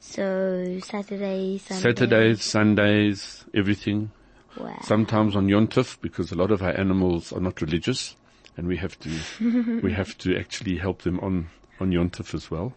So, 0.00 0.78
Saturday, 0.82 1.58
Sunday? 1.58 1.82
Saturdays, 1.82 2.42
Sundays, 2.42 3.44
everything. 3.52 4.10
Wow. 4.56 4.78
Sometimes 4.82 5.36
on 5.36 5.48
Yontif 5.48 6.00
because 6.00 6.32
a 6.32 6.34
lot 6.34 6.50
of 6.50 6.62
our 6.62 6.70
animals 6.78 7.32
are 7.32 7.40
not 7.40 7.60
religious 7.60 8.16
and 8.56 8.66
we 8.68 8.76
have 8.78 8.98
to, 9.00 9.80
we 9.82 9.92
have 9.92 10.16
to 10.18 10.38
actually 10.38 10.78
help 10.78 11.02
them 11.02 11.20
on, 11.20 11.48
on 11.80 11.90
Yontif 11.90 12.34
as 12.34 12.50
well. 12.50 12.72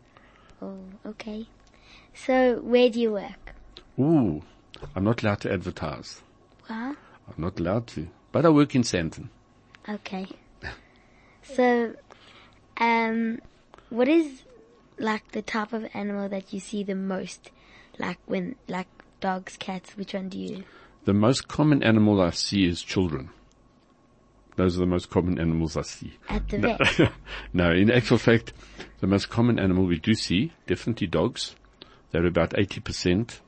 Oh, 0.62 0.78
okay. 1.06 1.46
So, 2.14 2.60
where 2.64 2.90
do 2.90 3.00
you 3.00 3.14
work? 3.14 3.56
Ooh, 3.98 4.42
I'm 4.96 5.06
not 5.06 5.24
allowed 5.24 5.40
to 5.42 5.54
advertise. 5.54 6.22
Wow. 6.70 6.96
I'm 7.38 7.44
not 7.44 7.60
allowed 7.60 7.88
to. 7.88 8.08
But 8.32 8.46
I 8.46 8.50
work 8.50 8.76
in 8.76 8.84
Sandton. 8.84 9.30
Okay. 9.88 10.28
So, 11.42 11.96
um, 12.78 13.40
what 13.90 14.08
is 14.08 14.44
like 14.98 15.32
the 15.32 15.42
type 15.42 15.74
of 15.74 15.88
animal 15.94 16.30
that 16.30 16.54
you 16.54 16.60
see 16.60 16.84
the 16.84 16.96
most? 16.96 17.52
Like 17.98 18.20
when, 18.26 18.56
like 18.68 18.88
dogs, 19.20 19.58
cats, 19.58 19.98
which 19.98 20.14
one 20.14 20.30
do 20.30 20.38
you? 20.38 20.64
The 21.06 21.14
most 21.14 21.48
common 21.48 21.82
animal 21.82 22.22
I 22.22 22.32
see 22.32 22.66
is 22.66 22.82
children. 22.82 23.30
Those 24.56 24.76
are 24.76 24.82
the 24.82 24.86
most 24.86 25.10
common 25.10 25.40
animals 25.40 25.78
I 25.78 25.84
see. 25.84 26.14
At 26.28 26.50
the 26.50 26.58
vet? 26.58 27.12
no, 27.54 27.72
in 27.72 27.90
actual 27.90 28.18
fact, 28.18 28.54
the 29.00 29.08
most 29.08 29.30
common 29.30 29.58
animal 29.58 29.86
we 29.86 30.00
do 30.00 30.14
see, 30.14 30.52
definitely 30.68 31.08
dogs. 31.08 31.56
They're 32.12 32.26
about 32.26 32.52
80% 32.52 33.40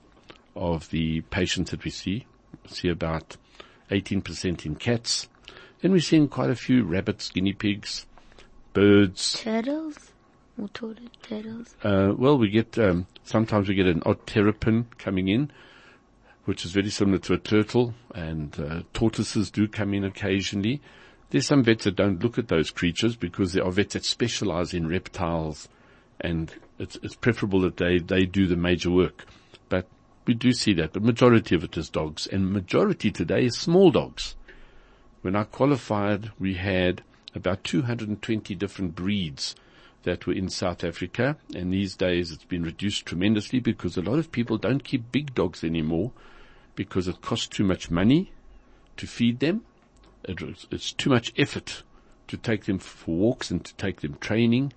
of 0.56 0.90
the 0.90 1.22
patients 1.22 1.72
that 1.72 1.84
we 1.84 1.92
see. 1.92 2.26
We 2.64 2.70
see 2.70 2.88
about 2.88 3.38
18% 3.92 4.66
in 4.66 4.76
cats. 4.76 5.28
Then 5.82 5.92
we're 5.92 6.00
seeing 6.00 6.28
quite 6.28 6.50
a 6.50 6.56
few 6.56 6.84
rabbits, 6.84 7.30
guinea 7.30 7.54
pigs, 7.54 8.06
birds. 8.74 9.42
Turtles? 9.42 10.12
Or 10.60 10.68
tur- 10.70 10.96
turtles? 11.22 11.76
Uh, 11.84 12.14
well, 12.18 12.38
we 12.38 12.50
get, 12.50 12.78
um, 12.78 13.08
sometimes 13.24 13.68
we 13.68 13.76
get 13.76 13.88
an 13.88 14.04
odd 14.06 14.26
terrapin 14.26 14.88
coming 14.98 15.28
in, 15.28 15.52
which 16.46 16.66
is 16.66 16.72
very 16.72 16.90
similar 16.90 17.18
to 17.20 17.34
a 17.34 17.38
turtle, 17.38 17.94
and 18.14 18.60
uh, 18.60 18.82
tortoises 18.94 19.52
do 19.52 19.68
come 19.68 19.94
in 19.94 20.04
occasionally. 20.04 20.82
There's 21.30 21.48
some 21.48 21.64
vets 21.64 21.86
that 21.86 21.96
don't 21.96 22.24
look 22.24 22.38
at 22.38 22.50
those 22.50 22.72
creatures 22.72 23.16
because 23.16 23.54
there 23.54 23.64
are 23.64 23.72
vets 23.72 23.94
that 23.94 24.06
specialize 24.06 24.74
in 24.74 24.88
reptiles, 24.88 25.70
and 26.20 26.54
it's, 26.78 26.98
it's 27.02 27.16
preferable 27.16 27.62
that 27.62 27.78
they, 27.78 28.00
they 28.00 28.26
do 28.26 28.48
the 28.48 28.56
major 28.56 28.92
work. 28.92 29.26
But 30.24 30.28
we 30.28 30.34
do 30.36 30.54
see 30.54 30.74
that. 30.74 30.94
The 30.94 31.00
majority 31.00 31.56
of 31.56 31.64
it 31.64 31.78
is 31.78 31.90
dogs, 31.90 32.28
and 32.28 32.54
majority 32.54 33.10
today 33.10 33.46
is 33.46 33.58
small 33.58 33.90
dogs. 33.90 34.36
When 35.22 35.36
I 35.36 35.46
qualified, 35.46 36.32
we 36.40 36.56
had 36.56 37.02
about 37.34 37.64
220 37.64 38.54
different 38.56 38.96
breeds 38.96 39.56
that 40.04 40.28
were 40.28 40.34
in 40.34 40.50
South 40.50 40.84
Africa, 40.84 41.38
and 41.56 41.74
these 41.74 41.96
days 41.96 42.32
it's 42.32 42.44
been 42.44 42.64
reduced 42.64 43.06
tremendously 43.06 43.60
because 43.60 43.98
a 43.98 44.02
lot 44.02 44.20
of 44.20 44.32
people 44.32 44.58
don't 44.58 44.84
keep 44.84 45.12
big 45.12 45.34
dogs 45.34 45.64
anymore 45.64 46.12
because 46.76 47.08
it 47.08 47.22
costs 47.22 47.48
too 47.48 47.64
much 47.64 47.90
money 47.90 48.32
to 48.98 49.08
feed 49.08 49.40
them. 49.40 49.64
It's 50.24 50.92
too 50.92 51.10
much 51.10 51.34
effort 51.38 51.84
to 52.28 52.38
take 52.38 52.66
them 52.66 52.78
for 52.80 53.16
walks 53.16 53.50
and 53.50 53.64
to 53.66 53.74
take 53.76 54.02
them 54.02 54.18
training, 54.20 54.74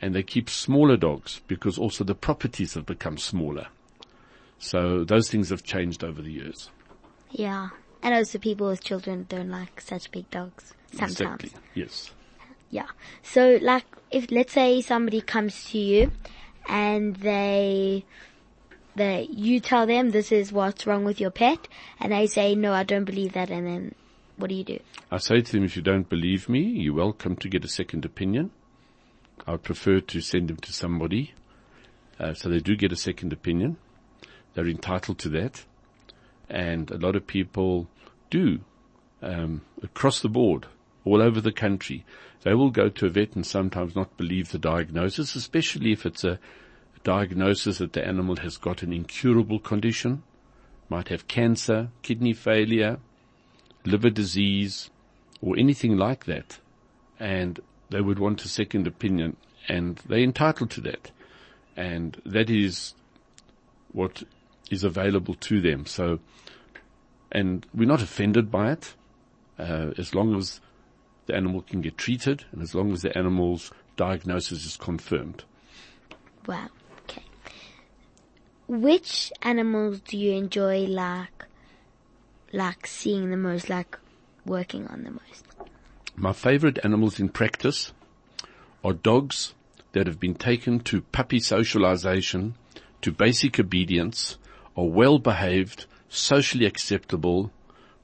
and 0.00 0.14
they 0.14 0.22
keep 0.22 0.50
smaller 0.50 0.96
dogs 0.96 1.40
because 1.46 1.78
also 1.78 2.04
the 2.04 2.14
properties 2.14 2.74
have 2.74 2.84
become 2.84 3.16
smaller. 3.16 3.68
So 4.58 5.04
those 5.04 5.30
things 5.30 5.50
have 5.50 5.62
changed 5.62 6.02
over 6.02 6.22
the 6.22 6.32
years. 6.32 6.70
Yeah. 7.30 7.68
And 8.02 8.14
also 8.14 8.38
people 8.38 8.68
with 8.68 8.82
children 8.82 9.26
don't 9.28 9.50
like 9.50 9.80
such 9.80 10.10
big 10.10 10.30
dogs. 10.30 10.74
Sometimes. 10.92 11.20
Exactly. 11.20 11.50
Yes. 11.74 12.10
Yeah. 12.70 12.86
So 13.22 13.58
like 13.60 13.84
if 14.10 14.30
let's 14.30 14.52
say 14.52 14.80
somebody 14.80 15.20
comes 15.20 15.70
to 15.70 15.78
you 15.78 16.10
and 16.68 17.16
they 17.16 18.04
they, 18.96 19.28
you 19.30 19.60
tell 19.60 19.86
them 19.86 20.10
this 20.10 20.32
is 20.32 20.52
what's 20.52 20.86
wrong 20.86 21.04
with 21.04 21.20
your 21.20 21.30
pet 21.30 21.68
and 22.00 22.12
they 22.12 22.26
say, 22.26 22.54
no, 22.54 22.72
I 22.72 22.82
don't 22.82 23.04
believe 23.04 23.34
that. 23.34 23.50
And 23.50 23.66
then 23.66 23.94
what 24.38 24.48
do 24.48 24.54
you 24.54 24.64
do? 24.64 24.78
I 25.10 25.18
say 25.18 25.42
to 25.42 25.52
them, 25.52 25.64
if 25.64 25.76
you 25.76 25.82
don't 25.82 26.08
believe 26.08 26.48
me, 26.48 26.60
you're 26.60 26.94
welcome 26.94 27.36
to 27.36 27.48
get 27.48 27.64
a 27.64 27.68
second 27.68 28.04
opinion. 28.04 28.50
I 29.46 29.52
would 29.52 29.62
prefer 29.62 30.00
to 30.00 30.20
send 30.20 30.48
them 30.48 30.56
to 30.56 30.72
somebody. 30.72 31.34
Uh, 32.18 32.32
so 32.32 32.48
they 32.48 32.58
do 32.58 32.74
get 32.74 32.90
a 32.90 32.96
second 32.96 33.34
opinion. 33.34 33.76
They're 34.56 34.66
entitled 34.66 35.18
to 35.18 35.28
that. 35.28 35.64
And 36.48 36.90
a 36.90 36.96
lot 36.96 37.14
of 37.14 37.26
people 37.26 37.88
do, 38.30 38.60
um, 39.20 39.60
across 39.82 40.20
the 40.20 40.30
board, 40.30 40.66
all 41.04 41.20
over 41.20 41.42
the 41.42 41.52
country. 41.52 42.06
They 42.42 42.54
will 42.54 42.70
go 42.70 42.88
to 42.88 43.06
a 43.06 43.10
vet 43.10 43.36
and 43.36 43.44
sometimes 43.44 43.94
not 43.94 44.16
believe 44.16 44.50
the 44.50 44.58
diagnosis, 44.58 45.36
especially 45.36 45.92
if 45.92 46.06
it's 46.06 46.24
a 46.24 46.40
diagnosis 47.04 47.78
that 47.78 47.92
the 47.92 48.04
animal 48.04 48.36
has 48.36 48.56
got 48.56 48.82
an 48.82 48.94
incurable 48.94 49.58
condition, 49.58 50.22
might 50.88 51.08
have 51.08 51.28
cancer, 51.28 51.90
kidney 52.00 52.32
failure, 52.32 52.98
liver 53.84 54.10
disease, 54.10 54.88
or 55.42 55.58
anything 55.58 55.98
like 55.98 56.24
that. 56.24 56.60
And 57.20 57.60
they 57.90 58.00
would 58.00 58.18
want 58.18 58.44
a 58.44 58.48
second 58.48 58.86
opinion 58.86 59.36
and 59.68 59.96
they're 60.08 60.20
entitled 60.20 60.70
to 60.70 60.80
that. 60.82 61.10
And 61.76 62.22
that 62.24 62.48
is 62.48 62.94
what 63.92 64.22
is 64.70 64.84
available 64.84 65.34
to 65.34 65.60
them. 65.60 65.86
So, 65.86 66.18
and 67.32 67.66
we're 67.74 67.88
not 67.88 68.02
offended 68.02 68.50
by 68.50 68.72
it, 68.72 68.94
uh, 69.58 69.90
as 69.98 70.14
long 70.14 70.36
as 70.36 70.60
the 71.26 71.34
animal 71.34 71.62
can 71.62 71.80
get 71.80 71.98
treated 71.98 72.44
and 72.52 72.62
as 72.62 72.74
long 72.74 72.92
as 72.92 73.02
the 73.02 73.16
animal's 73.16 73.70
diagnosis 73.96 74.64
is 74.64 74.76
confirmed. 74.76 75.44
Wow. 76.46 76.68
Okay. 77.02 77.22
Which 78.68 79.32
animals 79.42 80.00
do 80.00 80.16
you 80.16 80.32
enjoy 80.32 80.86
like, 80.86 81.44
like 82.52 82.86
seeing 82.86 83.30
the 83.30 83.36
most, 83.36 83.68
like 83.68 83.98
working 84.44 84.86
on 84.86 85.04
the 85.04 85.10
most? 85.10 85.44
My 86.14 86.32
favorite 86.32 86.78
animals 86.84 87.20
in 87.20 87.28
practice 87.28 87.92
are 88.84 88.92
dogs 88.92 89.54
that 89.92 90.06
have 90.06 90.20
been 90.20 90.34
taken 90.34 90.80
to 90.80 91.00
puppy 91.00 91.40
socialization, 91.40 92.54
to 93.02 93.10
basic 93.10 93.58
obedience, 93.58 94.38
are 94.76 94.84
well 94.84 95.18
behaved, 95.18 95.86
socially 96.08 96.66
acceptable, 96.66 97.50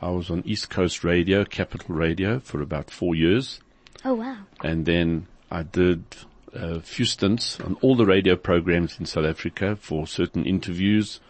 I 0.00 0.10
was 0.10 0.30
on 0.30 0.42
East 0.46 0.70
Coast 0.70 1.04
Radio, 1.04 1.44
Capital 1.44 1.94
Radio 1.94 2.38
for 2.38 2.62
about 2.62 2.90
four 2.90 3.14
years. 3.14 3.60
Oh 4.04 4.14
wow. 4.14 4.38
And 4.62 4.86
then 4.86 5.26
I 5.50 5.64
did 5.64 6.04
a 6.52 6.80
few 6.80 7.04
stints 7.04 7.60
on 7.60 7.76
all 7.82 7.96
the 7.96 8.06
radio 8.06 8.36
programs 8.36 8.98
in 8.98 9.06
South 9.06 9.24
Africa 9.24 9.76
for 9.76 10.06
certain 10.06 10.44
interviews 10.46 11.20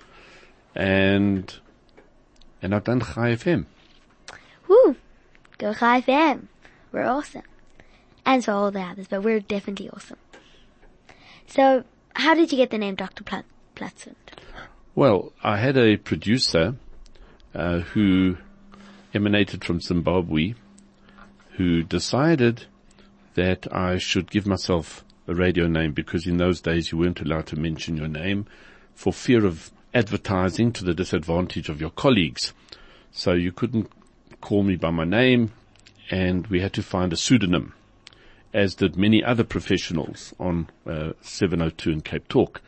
and, 0.74 1.53
and 2.62 2.74
I've 2.74 2.85
done 2.85 3.01
Chai 3.01 3.33
FM. 3.33 3.66
Woo! 4.68 4.96
Go 5.59 5.74
Chai 5.74 6.03
FM. 6.03 6.46
We're 6.92 7.05
awesome. 7.05 7.42
And 8.28 8.44
so 8.44 8.54
all 8.54 8.70
the 8.70 8.82
others, 8.82 9.06
but 9.08 9.22
we're 9.22 9.40
definitely 9.40 9.88
awesome. 9.88 10.18
So, 11.46 11.84
how 12.14 12.34
did 12.34 12.52
you 12.52 12.58
get 12.58 12.68
the 12.68 12.76
name 12.76 12.94
Dr. 12.94 13.24
Plat- 13.24 13.46
Platzhund? 13.74 14.16
Well, 14.94 15.32
I 15.42 15.56
had 15.56 15.78
a 15.78 15.96
producer 15.96 16.74
uh, 17.54 17.78
who 17.78 18.36
emanated 19.14 19.64
from 19.64 19.80
Zimbabwe 19.80 20.52
who 21.52 21.82
decided 21.82 22.66
that 23.32 23.66
I 23.74 23.96
should 23.96 24.30
give 24.30 24.46
myself 24.46 25.06
a 25.26 25.34
radio 25.34 25.66
name 25.66 25.92
because 25.92 26.26
in 26.26 26.36
those 26.36 26.60
days 26.60 26.92
you 26.92 26.98
weren't 26.98 27.22
allowed 27.22 27.46
to 27.46 27.56
mention 27.58 27.96
your 27.96 28.08
name 28.08 28.44
for 28.94 29.10
fear 29.10 29.46
of 29.46 29.70
advertising 29.94 30.72
to 30.72 30.84
the 30.84 30.92
disadvantage 30.92 31.70
of 31.70 31.80
your 31.80 31.90
colleagues. 31.90 32.52
So 33.10 33.32
you 33.32 33.52
couldn't 33.52 33.90
call 34.42 34.64
me 34.64 34.76
by 34.76 34.90
my 34.90 35.04
name 35.04 35.52
and 36.10 36.46
we 36.48 36.60
had 36.60 36.74
to 36.74 36.82
find 36.82 37.10
a 37.14 37.16
pseudonym 37.16 37.72
as 38.52 38.74
did 38.74 38.96
many 38.96 39.22
other 39.22 39.44
professionals 39.44 40.34
on 40.38 40.68
uh, 40.87 41.12
702 41.20 41.90
in 41.90 42.00
Cape 42.00 42.28
Talk. 42.28 42.61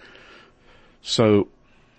So 1.02 1.48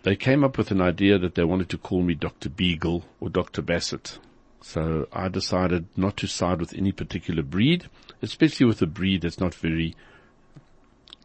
they 0.03 0.15
came 0.15 0.43
up 0.43 0.57
with 0.57 0.71
an 0.71 0.81
idea 0.81 1.17
that 1.17 1.35
they 1.35 1.43
wanted 1.43 1.69
to 1.69 1.77
call 1.77 2.01
me 2.01 2.13
Dr. 2.13 2.49
Beagle 2.49 3.05
or 3.19 3.29
Dr. 3.29 3.61
Bassett. 3.61 4.19
So 4.61 5.07
I 5.11 5.27
decided 5.27 5.87
not 5.97 6.17
to 6.17 6.27
side 6.27 6.59
with 6.59 6.73
any 6.73 6.91
particular 6.91 7.41
breed, 7.41 7.89
especially 8.21 8.67
with 8.67 8.81
a 8.81 8.87
breed 8.87 9.21
that's 9.21 9.39
not 9.39 9.55
very, 9.55 9.95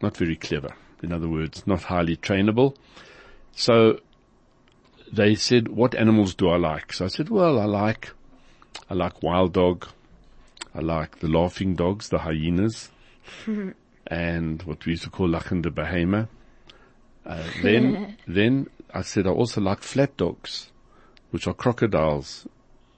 not 0.01 0.17
very 0.17 0.35
clever. 0.35 0.73
In 1.03 1.11
other 1.13 1.29
words, 1.29 1.65
not 1.67 1.83
highly 1.83 2.17
trainable. 2.17 2.75
So 3.51 3.99
they 5.11 5.35
said, 5.35 5.67
what 5.67 5.95
animals 5.95 6.33
do 6.33 6.49
I 6.49 6.57
like? 6.57 6.93
So 6.93 7.05
I 7.05 7.07
said, 7.09 7.29
well, 7.29 7.59
I 7.59 7.65
like, 7.65 8.11
I 8.89 8.95
like 8.95 9.21
wild 9.21 9.53
dog. 9.53 9.87
I 10.77 10.81
like 10.81 11.19
the 11.19 11.27
laughing 11.27 11.73
dogs, 11.73 12.09
the 12.09 12.19
hyenas, 12.19 12.91
and 14.07 14.61
what 14.63 14.85
we 14.85 14.91
used 14.91 15.03
to 15.05 15.09
call 15.09 15.27
lachende 15.27 15.73
behemoth. 15.73 16.29
Uh, 17.25 17.43
then, 17.63 18.15
then 18.27 18.67
I 18.93 19.01
said 19.01 19.25
I 19.25 19.31
also 19.31 19.59
like 19.59 19.81
flat 19.81 20.15
dogs, 20.17 20.71
which 21.31 21.47
are 21.47 21.55
crocodiles 21.55 22.47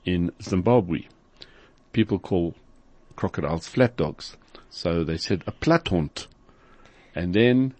in 0.04 0.32
Zimbabwe. 0.42 1.04
People 1.94 2.20
call 2.20 2.54
crocodiles 3.16 3.70
flat 3.70 3.96
dogs. 3.96 4.36
So 4.70 5.06
they 5.06 5.18
said 5.18 5.44
a 5.48 5.54
plathond. 5.54 6.28
And 7.16 7.34
then, 7.34 7.74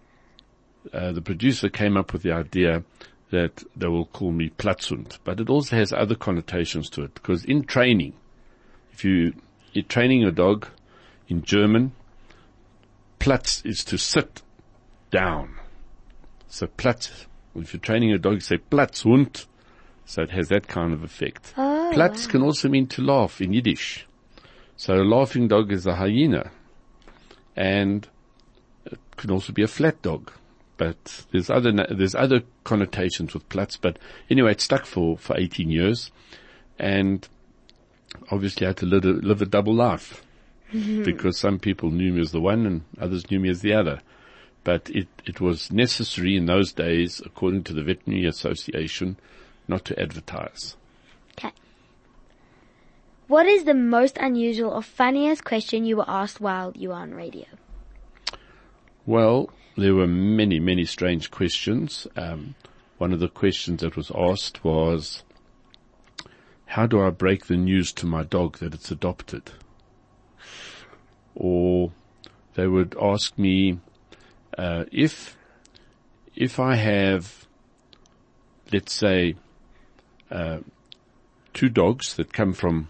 uh, 0.94 1.12
the 1.12 1.22
producer 1.22 1.68
came 1.68 1.98
up 1.98 2.14
with 2.14 2.22
the 2.22 2.32
idea 2.32 2.84
that 3.30 3.62
they 3.76 3.86
will 3.86 4.06
call 4.06 4.32
me 4.32 4.48
Platzhund, 4.48 5.18
but 5.24 5.40
it 5.40 5.50
also 5.50 5.76
has 5.76 5.92
other 5.92 6.14
connotations 6.14 6.88
to 6.90 7.02
it 7.02 7.14
because 7.14 7.44
in 7.44 7.64
training, 7.64 8.14
if 8.92 9.04
you, 9.04 9.34
you're 9.72 9.84
training 9.84 10.24
a 10.24 10.32
dog 10.32 10.66
in 11.28 11.42
German, 11.42 11.92
Platz 13.18 13.62
is 13.64 13.84
to 13.84 13.98
sit 13.98 14.42
down. 15.10 15.56
So 16.48 16.66
Platz, 16.66 17.26
if 17.54 17.72
you're 17.72 17.80
training 17.80 18.12
a 18.12 18.18
dog, 18.18 18.34
you 18.34 18.40
say 18.40 18.58
Platzhund. 18.58 19.46
So 20.04 20.22
it 20.22 20.30
has 20.30 20.48
that 20.48 20.66
kind 20.66 20.92
of 20.92 21.04
effect. 21.04 21.54
Oh, 21.56 21.90
Platz 21.92 22.26
wow. 22.26 22.32
can 22.32 22.42
also 22.42 22.68
mean 22.68 22.88
to 22.88 23.02
laugh 23.02 23.40
in 23.40 23.52
Yiddish. 23.52 24.06
So 24.76 24.94
a 24.94 25.04
laughing 25.04 25.46
dog 25.46 25.70
is 25.70 25.86
a 25.86 25.94
hyena. 25.94 26.50
And 27.54 28.08
it 28.86 28.98
can 29.16 29.30
also 29.30 29.52
be 29.52 29.62
a 29.62 29.68
flat 29.68 30.02
dog. 30.02 30.32
But 30.78 31.26
there's 31.30 31.50
other, 31.50 31.70
there's 31.72 32.14
other 32.14 32.42
connotations 32.64 33.34
with 33.34 33.48
Platz. 33.50 33.76
But 33.76 33.98
anyway, 34.30 34.52
it 34.52 34.60
stuck 34.60 34.86
for, 34.86 35.18
for 35.18 35.38
18 35.38 35.70
years. 35.70 36.10
And 36.78 37.28
obviously 38.30 38.66
I 38.66 38.70
had 38.70 38.76
to 38.78 38.86
live 38.86 39.04
a, 39.04 39.08
live 39.08 39.42
a 39.42 39.46
double 39.46 39.74
life. 39.74 40.22
because 41.04 41.36
some 41.36 41.58
people 41.58 41.90
knew 41.90 42.12
me 42.12 42.20
as 42.20 42.30
the 42.30 42.40
one 42.40 42.64
and 42.64 42.82
others 43.00 43.28
knew 43.30 43.40
me 43.40 43.50
as 43.50 43.60
the 43.60 43.74
other. 43.74 44.00
But 44.62 44.90
it, 44.90 45.08
it 45.26 45.40
was 45.40 45.72
necessary 45.72 46.36
in 46.36 46.46
those 46.46 46.72
days, 46.72 47.20
according 47.24 47.64
to 47.64 47.72
the 47.72 47.82
Veterinary 47.82 48.26
Association, 48.26 49.16
not 49.66 49.84
to 49.86 49.98
advertise. 49.98 50.76
Okay. 51.32 51.52
What 53.26 53.46
is 53.46 53.64
the 53.64 53.74
most 53.74 54.16
unusual 54.18 54.70
or 54.70 54.82
funniest 54.82 55.44
question 55.44 55.84
you 55.84 55.96
were 55.96 56.08
asked 56.08 56.40
while 56.40 56.72
you 56.76 56.90
were 56.90 56.96
on 56.96 57.14
radio? 57.14 57.46
Well, 59.06 59.50
there 59.76 59.94
were 59.94 60.06
many, 60.06 60.60
many 60.60 60.84
strange 60.84 61.30
questions. 61.30 62.06
Um, 62.16 62.54
one 62.98 63.12
of 63.12 63.20
the 63.20 63.28
questions 63.28 63.80
that 63.80 63.96
was 63.96 64.12
asked 64.14 64.62
was, 64.62 65.22
how 66.70 66.86
do 66.86 67.00
I 67.00 67.10
break 67.10 67.46
the 67.46 67.56
news 67.56 67.92
to 67.94 68.06
my 68.06 68.22
dog 68.22 68.58
that 68.58 68.74
it's 68.74 68.92
adopted? 68.92 69.50
Or 71.34 71.90
they 72.54 72.68
would 72.68 72.94
ask 73.02 73.36
me, 73.36 73.80
uh, 74.56 74.84
if, 74.92 75.36
if 76.36 76.60
I 76.60 76.76
have, 76.76 77.48
let's 78.72 78.92
say, 78.92 79.34
uh, 80.30 80.58
two 81.54 81.70
dogs 81.70 82.14
that 82.14 82.32
come 82.32 82.52
from 82.52 82.88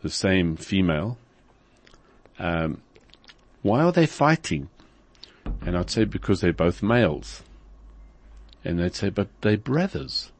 the 0.00 0.08
same 0.08 0.56
female, 0.56 1.18
um, 2.38 2.80
why 3.60 3.82
are 3.82 3.92
they 3.92 4.06
fighting? 4.06 4.70
And 5.60 5.76
I'd 5.76 5.90
say 5.90 6.04
because 6.04 6.40
they're 6.40 6.54
both 6.54 6.82
males. 6.82 7.42
And 8.64 8.78
they'd 8.78 8.94
say, 8.94 9.10
but 9.10 9.28
they're 9.42 9.58
brothers. 9.58 10.32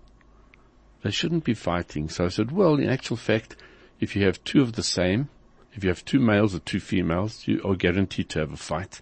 They 1.03 1.11
shouldn't 1.11 1.45
be 1.45 1.55
fighting. 1.55 2.09
So 2.09 2.27
I 2.27 2.29
said, 2.29 2.53
well, 2.53 2.75
in 2.75 2.89
actual 2.89 3.17
fact, 3.17 3.57
if 4.01 4.15
you 4.15 4.25
have 4.25 4.43
two 4.45 4.61
of 4.61 4.73
the 4.73 4.83
same, 4.83 5.29
if 5.75 5.85
you 5.85 5.91
have 5.91 6.05
two 6.05 6.21
males 6.21 6.55
or 6.55 6.59
two 6.61 6.81
females, 6.81 7.47
you 7.47 7.63
are 7.65 7.75
guaranteed 7.75 8.29
to 8.31 8.41
have 8.41 8.53
a 8.53 8.57
fight. 8.57 9.01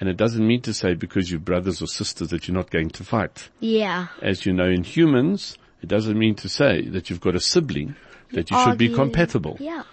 And 0.00 0.08
it 0.08 0.16
doesn't 0.16 0.46
mean 0.46 0.60
to 0.62 0.74
say 0.74 0.94
because 0.94 1.30
you're 1.30 1.40
brothers 1.40 1.82
or 1.82 1.86
sisters 1.86 2.28
that 2.28 2.46
you're 2.46 2.56
not 2.56 2.70
going 2.70 2.90
to 2.90 3.04
fight. 3.04 3.48
Yeah. 3.60 4.08
As 4.22 4.46
you 4.46 4.52
know, 4.52 4.68
in 4.68 4.84
humans, 4.84 5.58
it 5.82 5.88
doesn't 5.88 6.18
mean 6.18 6.34
to 6.36 6.48
say 6.48 6.82
that 6.88 7.10
you've 7.10 7.20
got 7.20 7.34
a 7.34 7.40
sibling 7.40 7.96
that 8.32 8.50
you 8.50 8.58
should 8.62 8.78
be 8.78 8.94
compatible. 8.94 9.56
Yeah. 9.58 9.84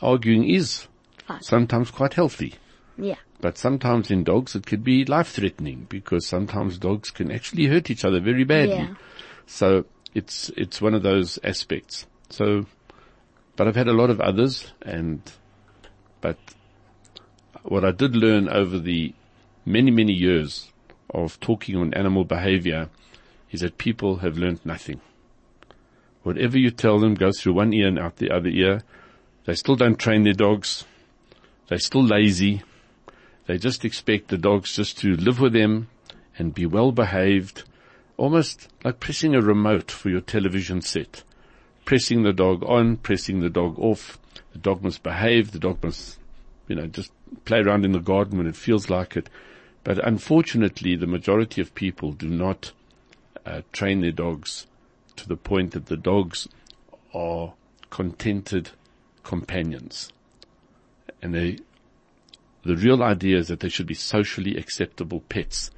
Arguing 0.00 0.48
is 0.48 0.88
Fun. 1.26 1.42
sometimes 1.42 1.90
quite 1.90 2.14
healthy. 2.14 2.54
Yeah. 2.96 3.16
But 3.40 3.58
sometimes 3.58 4.10
in 4.10 4.24
dogs 4.24 4.54
it 4.54 4.66
could 4.66 4.84
be 4.84 5.04
life 5.04 5.28
threatening 5.28 5.86
because 5.88 6.26
sometimes 6.26 6.78
dogs 6.78 7.10
can 7.10 7.30
actually 7.30 7.66
hurt 7.66 7.90
each 7.90 8.04
other 8.04 8.20
very 8.20 8.44
badly. 8.44 8.76
Yeah. 8.76 8.94
So 9.46 9.84
it's, 10.14 10.50
it's 10.56 10.80
one 10.80 10.94
of 10.94 11.02
those 11.02 11.38
aspects. 11.44 12.06
So, 12.30 12.66
but 13.56 13.68
I've 13.68 13.76
had 13.76 13.88
a 13.88 13.92
lot 13.92 14.10
of 14.10 14.20
others 14.20 14.72
and, 14.82 15.20
but 16.20 16.38
what 17.62 17.84
I 17.84 17.92
did 17.92 18.16
learn 18.16 18.48
over 18.48 18.78
the 18.78 19.14
many, 19.64 19.90
many 19.90 20.12
years 20.12 20.70
of 21.10 21.38
talking 21.40 21.76
on 21.76 21.94
animal 21.94 22.24
behavior 22.24 22.88
is 23.50 23.60
that 23.60 23.78
people 23.78 24.16
have 24.16 24.38
learned 24.38 24.64
nothing. 24.64 25.00
Whatever 26.22 26.58
you 26.58 26.70
tell 26.70 26.98
them 26.98 27.14
goes 27.14 27.40
through 27.40 27.54
one 27.54 27.72
ear 27.72 27.88
and 27.88 27.98
out 27.98 28.16
the 28.16 28.30
other 28.30 28.48
ear. 28.48 28.82
They 29.44 29.54
still 29.54 29.76
don't 29.76 29.98
train 29.98 30.22
their 30.22 30.32
dogs. 30.32 30.84
They're 31.68 31.78
still 31.78 32.04
lazy. 32.04 32.62
They 33.46 33.58
just 33.58 33.84
expect 33.84 34.28
the 34.28 34.38
dogs 34.38 34.72
just 34.74 34.98
to 34.98 35.16
live 35.16 35.40
with 35.40 35.52
them 35.52 35.88
and 36.38 36.54
be 36.54 36.64
well 36.64 36.92
behaved, 36.92 37.64
almost 38.22 38.68
like 38.84 39.00
pressing 39.00 39.34
a 39.34 39.42
remote 39.42 39.90
for 39.90 40.08
your 40.08 40.20
television 40.20 40.80
set. 40.80 41.24
Pressing 41.84 42.22
the 42.22 42.32
dog 42.32 42.62
on, 42.62 42.96
pressing 42.96 43.40
the 43.40 43.50
dog 43.50 43.76
off. 43.80 44.16
The 44.52 44.60
dog 44.60 44.84
must 44.84 45.02
behave. 45.02 45.50
The 45.50 45.58
dog 45.58 45.82
must, 45.82 46.20
you 46.68 46.76
know, 46.76 46.86
just 46.86 47.10
play 47.44 47.58
around 47.58 47.84
in 47.84 47.90
the 47.90 47.98
garden 47.98 48.38
when 48.38 48.46
it 48.46 48.54
feels 48.54 48.88
like 48.88 49.16
it. 49.16 49.28
But 49.82 49.98
unfortunately, 50.06 50.94
the 50.94 51.08
majority 51.08 51.60
of 51.60 51.74
people 51.74 52.12
do 52.12 52.28
not 52.28 52.70
uh, 53.44 53.62
train 53.72 54.02
their 54.02 54.12
dogs 54.12 54.68
to 55.16 55.26
the 55.26 55.36
point 55.36 55.72
that 55.72 55.86
the 55.86 55.96
dogs 55.96 56.46
are 57.12 57.54
contented 57.90 58.70
companions. 59.24 60.12
And 61.20 61.34
they, 61.34 61.58
the 62.64 62.76
real 62.76 63.02
idea 63.02 63.38
is 63.38 63.48
that 63.48 63.58
they 63.58 63.68
should 63.68 63.88
be 63.88 63.94
socially 63.94 64.56
acceptable 64.56 65.22
pets. 65.28 65.72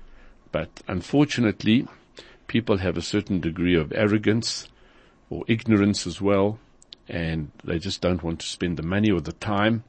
But 0.53 0.83
unfortunately, 0.87 1.89
people 2.55 2.77
have 2.77 2.97
a 2.97 3.03
certain 3.03 3.41
degree 3.41 3.75
of 3.75 3.93
arrogance 3.97 4.69
or 5.29 5.43
ignorance 5.49 6.07
as 6.07 6.21
well, 6.21 6.57
and 7.09 7.51
they 7.65 7.81
just 7.81 8.01
don't 8.01 8.23
want 8.23 8.39
to 8.39 8.47
spend 8.47 8.77
the 8.77 8.83
money 8.97 9.11
or 9.11 9.21
the 9.21 9.33
time 9.33 9.83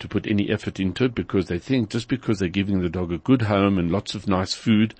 to 0.00 0.08
put 0.08 0.26
any 0.26 0.50
effort 0.50 0.80
into 0.80 1.04
it 1.04 1.14
because 1.14 1.46
they 1.46 1.60
think 1.60 1.88
just 1.88 2.08
because 2.08 2.40
they're 2.40 2.48
giving 2.48 2.80
the 2.80 2.88
dog 2.88 3.12
a 3.12 3.18
good 3.18 3.42
home 3.42 3.78
and 3.78 3.92
lots 3.92 4.16
of 4.16 4.26
nice 4.26 4.54
food, 4.54 4.92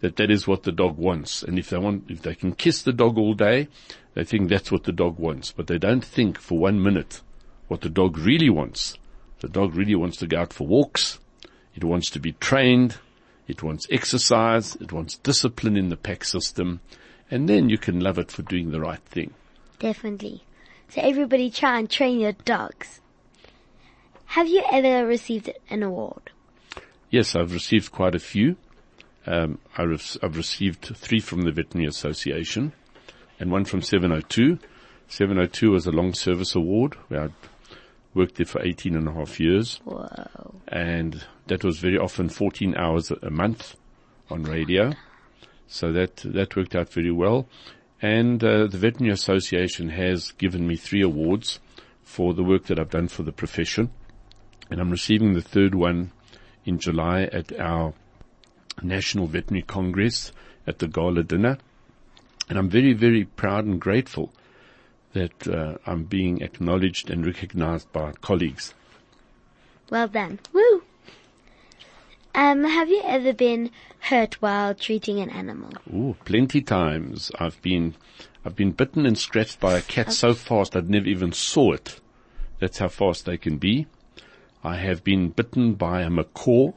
that 0.00 0.16
that 0.16 0.30
is 0.30 0.46
what 0.46 0.62
the 0.62 0.72
dog 0.72 0.96
wants. 0.96 1.42
And 1.42 1.58
if 1.58 1.68
they 1.68 1.76
want, 1.76 2.10
if 2.10 2.22
they 2.22 2.34
can 2.34 2.54
kiss 2.54 2.80
the 2.80 2.94
dog 2.94 3.18
all 3.18 3.34
day, 3.34 3.68
they 4.14 4.24
think 4.24 4.48
that's 4.48 4.72
what 4.72 4.84
the 4.84 4.92
dog 4.92 5.18
wants. 5.18 5.52
But 5.52 5.66
they 5.66 5.76
don't 5.76 6.02
think 6.02 6.40
for 6.40 6.58
one 6.58 6.82
minute 6.82 7.20
what 7.68 7.82
the 7.82 7.90
dog 7.90 8.16
really 8.16 8.48
wants. 8.48 8.96
The 9.40 9.48
dog 9.48 9.76
really 9.76 9.96
wants 9.96 10.16
to 10.16 10.26
go 10.26 10.38
out 10.38 10.54
for 10.54 10.66
walks. 10.66 11.18
It 11.74 11.84
wants 11.84 12.08
to 12.12 12.18
be 12.18 12.32
trained. 12.32 12.96
It 13.46 13.62
wants 13.62 13.86
exercise. 13.90 14.76
It 14.76 14.92
wants 14.92 15.18
discipline 15.18 15.76
in 15.76 15.88
the 15.88 15.96
pack 15.96 16.24
system. 16.24 16.80
And 17.30 17.48
then 17.48 17.68
you 17.68 17.78
can 17.78 18.00
love 18.00 18.18
it 18.18 18.30
for 18.30 18.42
doing 18.42 18.70
the 18.70 18.80
right 18.80 19.02
thing. 19.02 19.34
Definitely. 19.78 20.42
So 20.88 21.00
everybody 21.00 21.50
try 21.50 21.78
and 21.78 21.90
train 21.90 22.20
your 22.20 22.32
dogs. 22.32 23.00
Have 24.26 24.48
you 24.48 24.62
ever 24.70 25.06
received 25.06 25.50
an 25.70 25.82
award? 25.82 26.30
Yes, 27.10 27.36
I've 27.36 27.52
received 27.52 27.92
quite 27.92 28.14
a 28.14 28.18
few. 28.18 28.56
Um, 29.26 29.58
I 29.76 29.82
re- 29.82 29.98
I've 30.22 30.36
received 30.36 30.84
three 30.96 31.20
from 31.20 31.42
the 31.42 31.52
Veterinary 31.52 31.88
Association 31.88 32.72
and 33.38 33.50
one 33.50 33.64
from 33.64 33.82
702. 33.82 34.58
702 35.08 35.70
was 35.70 35.86
a 35.86 35.92
long 35.92 36.14
service 36.14 36.54
award 36.54 36.94
where 37.08 37.24
I 37.24 37.28
worked 38.14 38.36
there 38.36 38.46
for 38.46 38.62
18 38.64 38.96
and 38.96 39.08
a 39.08 39.12
half 39.12 39.40
years. 39.40 39.80
Whoa. 39.84 40.06
And 40.68 41.24
that 41.48 41.64
was 41.64 41.78
very 41.78 41.98
often 41.98 42.28
14 42.28 42.76
hours 42.76 43.10
a 43.10 43.30
month 43.30 43.76
on 44.30 44.44
radio. 44.44 44.92
So 45.66 45.92
that, 45.92 46.16
that 46.24 46.56
worked 46.56 46.74
out 46.74 46.90
very 46.90 47.10
well. 47.10 47.46
And, 48.00 48.42
uh, 48.42 48.66
the 48.66 48.78
Veterinary 48.78 49.12
Association 49.12 49.88
has 49.90 50.32
given 50.32 50.66
me 50.66 50.76
three 50.76 51.02
awards 51.02 51.58
for 52.02 52.34
the 52.34 52.44
work 52.44 52.66
that 52.66 52.78
I've 52.78 52.90
done 52.90 53.08
for 53.08 53.22
the 53.22 53.32
profession. 53.32 53.90
And 54.70 54.80
I'm 54.80 54.90
receiving 54.90 55.34
the 55.34 55.42
third 55.42 55.74
one 55.74 56.12
in 56.64 56.78
July 56.78 57.22
at 57.24 57.58
our 57.58 57.94
National 58.82 59.26
Veterinary 59.26 59.62
Congress 59.62 60.32
at 60.66 60.78
the 60.78 60.88
gala 60.88 61.22
dinner. 61.22 61.58
And 62.48 62.58
I'm 62.58 62.68
very, 62.68 62.92
very 62.92 63.24
proud 63.24 63.64
and 63.64 63.80
grateful 63.80 64.32
that 65.14 65.48
uh, 65.48 65.78
I'm 65.86 66.04
being 66.04 66.42
acknowledged 66.42 67.10
and 67.10 67.24
recognized 67.24 67.90
by 67.92 68.12
colleagues. 68.20 68.74
Well 69.90 70.08
done. 70.08 70.40
Woo! 70.52 70.82
Um, 72.34 72.64
have 72.64 72.88
you 72.88 73.00
ever 73.04 73.32
been 73.32 73.70
hurt 74.00 74.34
while 74.42 74.74
treating 74.74 75.20
an 75.20 75.30
animal? 75.30 75.70
Ooh, 75.92 76.16
plenty 76.24 76.60
times 76.62 77.30
I've 77.38 77.60
been, 77.62 77.94
I've 78.44 78.56
been 78.56 78.72
bitten 78.72 79.06
and 79.06 79.16
scratched 79.16 79.60
by 79.60 79.78
a 79.78 79.82
cat 79.82 80.12
so 80.12 80.34
fast 80.34 80.76
I'd 80.76 80.90
never 80.90 81.06
even 81.06 81.32
saw 81.32 81.72
it. 81.72 82.00
That's 82.58 82.78
how 82.78 82.88
fast 82.88 83.24
they 83.24 83.36
can 83.36 83.58
be. 83.58 83.86
I 84.64 84.76
have 84.76 85.04
been 85.04 85.28
bitten 85.28 85.74
by 85.74 86.02
a 86.02 86.10
macaw, 86.10 86.72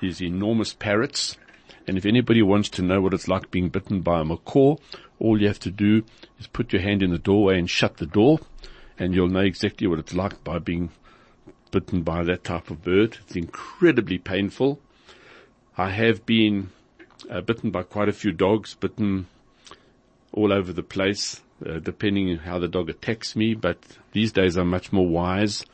these 0.00 0.20
enormous 0.20 0.74
parrots. 0.74 1.38
And 1.86 1.98
if 1.98 2.06
anybody 2.06 2.42
wants 2.42 2.68
to 2.70 2.82
know 2.82 3.00
what 3.00 3.14
it's 3.14 3.28
like 3.28 3.50
being 3.50 3.68
bitten 3.68 4.00
by 4.00 4.20
a 4.20 4.24
macaw, 4.24 4.76
all 5.18 5.40
you 5.40 5.48
have 5.48 5.60
to 5.60 5.70
do 5.70 6.04
is 6.38 6.46
put 6.46 6.72
your 6.72 6.82
hand 6.82 7.02
in 7.02 7.10
the 7.10 7.18
doorway 7.18 7.58
and 7.58 7.68
shut 7.68 7.96
the 7.96 8.06
door 8.06 8.40
and 8.98 9.14
you'll 9.14 9.28
know 9.28 9.40
exactly 9.40 9.86
what 9.86 9.98
it's 9.98 10.14
like 10.14 10.44
by 10.44 10.58
being 10.58 10.90
bitten 11.70 12.02
by 12.02 12.22
that 12.22 12.44
type 12.44 12.70
of 12.70 12.82
bird. 12.82 13.18
It's 13.22 13.36
incredibly 13.36 14.18
painful. 14.18 14.78
I 15.76 15.90
have 15.90 16.24
been 16.26 16.70
uh, 17.30 17.40
bitten 17.40 17.70
by 17.70 17.82
quite 17.82 18.08
a 18.08 18.12
few 18.12 18.30
dogs, 18.30 18.74
bitten 18.74 19.26
all 20.32 20.52
over 20.52 20.72
the 20.72 20.82
place, 20.82 21.40
uh, 21.66 21.78
depending 21.78 22.30
on 22.30 22.38
how 22.38 22.58
the 22.58 22.68
dog 22.68 22.90
attacks 22.90 23.34
me. 23.34 23.54
But 23.54 23.78
these 24.12 24.32
days 24.32 24.56
I'm 24.56 24.70
much 24.70 24.92
more 24.92 25.08
wise 25.08 25.64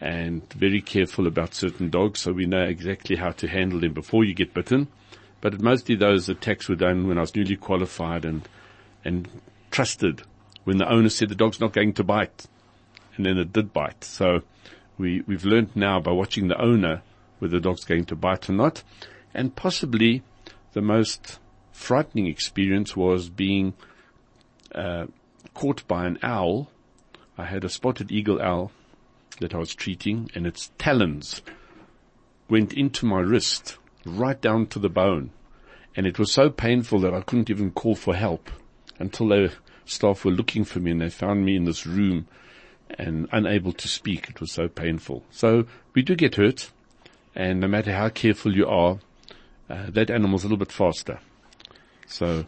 and 0.00 0.42
very 0.52 0.80
careful 0.80 1.26
about 1.26 1.54
certain 1.54 1.90
dogs, 1.90 2.20
so 2.20 2.32
we 2.32 2.46
know 2.46 2.64
exactly 2.64 3.16
how 3.16 3.30
to 3.30 3.48
handle 3.48 3.80
them 3.80 3.92
before 3.92 4.24
you 4.24 4.34
get 4.34 4.54
bitten. 4.54 4.88
But 5.40 5.60
mostly 5.60 5.94
those 5.94 6.28
attacks 6.28 6.68
were 6.68 6.76
done 6.76 7.06
when 7.06 7.18
I 7.18 7.22
was 7.22 7.34
newly 7.34 7.56
qualified 7.56 8.24
and 8.24 8.48
and 9.04 9.28
trusted 9.70 10.22
when 10.64 10.78
the 10.78 10.90
owner 10.90 11.08
said 11.08 11.28
the 11.28 11.34
dog's 11.34 11.60
not 11.60 11.72
going 11.72 11.92
to 11.92 12.02
bite, 12.02 12.46
and 13.16 13.24
then 13.24 13.38
it 13.38 13.52
did 13.52 13.72
bite. 13.72 14.02
So 14.02 14.42
we 14.98 15.22
we've 15.26 15.44
learned 15.44 15.76
now 15.76 16.00
by 16.00 16.12
watching 16.12 16.48
the 16.48 16.60
owner 16.60 17.02
whether 17.38 17.58
the 17.58 17.62
dog's 17.62 17.84
going 17.84 18.04
to 18.06 18.16
bite 18.16 18.48
or 18.48 18.52
not, 18.52 18.82
and 19.34 19.54
possibly 19.54 20.22
the 20.72 20.82
most 20.82 21.38
frightening 21.72 22.26
experience 22.26 22.96
was 22.96 23.28
being 23.28 23.74
uh, 24.74 25.06
caught 25.54 25.86
by 25.86 26.06
an 26.06 26.18
owl. 26.22 26.70
I 27.38 27.44
had 27.44 27.64
a 27.64 27.68
spotted 27.68 28.10
eagle 28.10 28.40
owl 28.40 28.72
that 29.40 29.54
I 29.54 29.58
was 29.58 29.74
treating, 29.74 30.30
and 30.34 30.46
its 30.46 30.70
talons 30.78 31.42
went 32.48 32.72
into 32.72 33.06
my 33.06 33.20
wrist, 33.20 33.76
right 34.06 34.40
down 34.40 34.66
to 34.68 34.78
the 34.78 34.88
bone. 34.88 35.30
And 35.96 36.06
it 36.06 36.18
was 36.18 36.32
so 36.32 36.50
painful 36.50 37.00
that 37.00 37.14
I 37.14 37.20
couldn't 37.22 37.50
even 37.50 37.70
call 37.70 37.94
for 37.94 38.14
help 38.14 38.50
until 38.98 39.28
the 39.28 39.52
staff 39.84 40.24
were 40.24 40.30
looking 40.30 40.64
for 40.64 40.80
me 40.80 40.90
and 40.90 41.00
they 41.00 41.10
found 41.10 41.44
me 41.44 41.56
in 41.56 41.64
this 41.64 41.86
room 41.86 42.26
and 42.90 43.28
unable 43.32 43.72
to 43.72 43.88
speak. 43.88 44.28
It 44.28 44.40
was 44.40 44.52
so 44.52 44.68
painful. 44.68 45.24
So 45.30 45.66
we 45.94 46.02
do 46.02 46.14
get 46.14 46.36
hurt, 46.36 46.70
and 47.34 47.60
no 47.60 47.68
matter 47.68 47.92
how 47.92 48.08
careful 48.10 48.54
you 48.54 48.66
are, 48.66 48.98
uh, 49.68 49.86
that 49.90 50.10
animal's 50.10 50.44
a 50.44 50.46
little 50.46 50.58
bit 50.58 50.72
faster. 50.72 51.18
So 52.06 52.46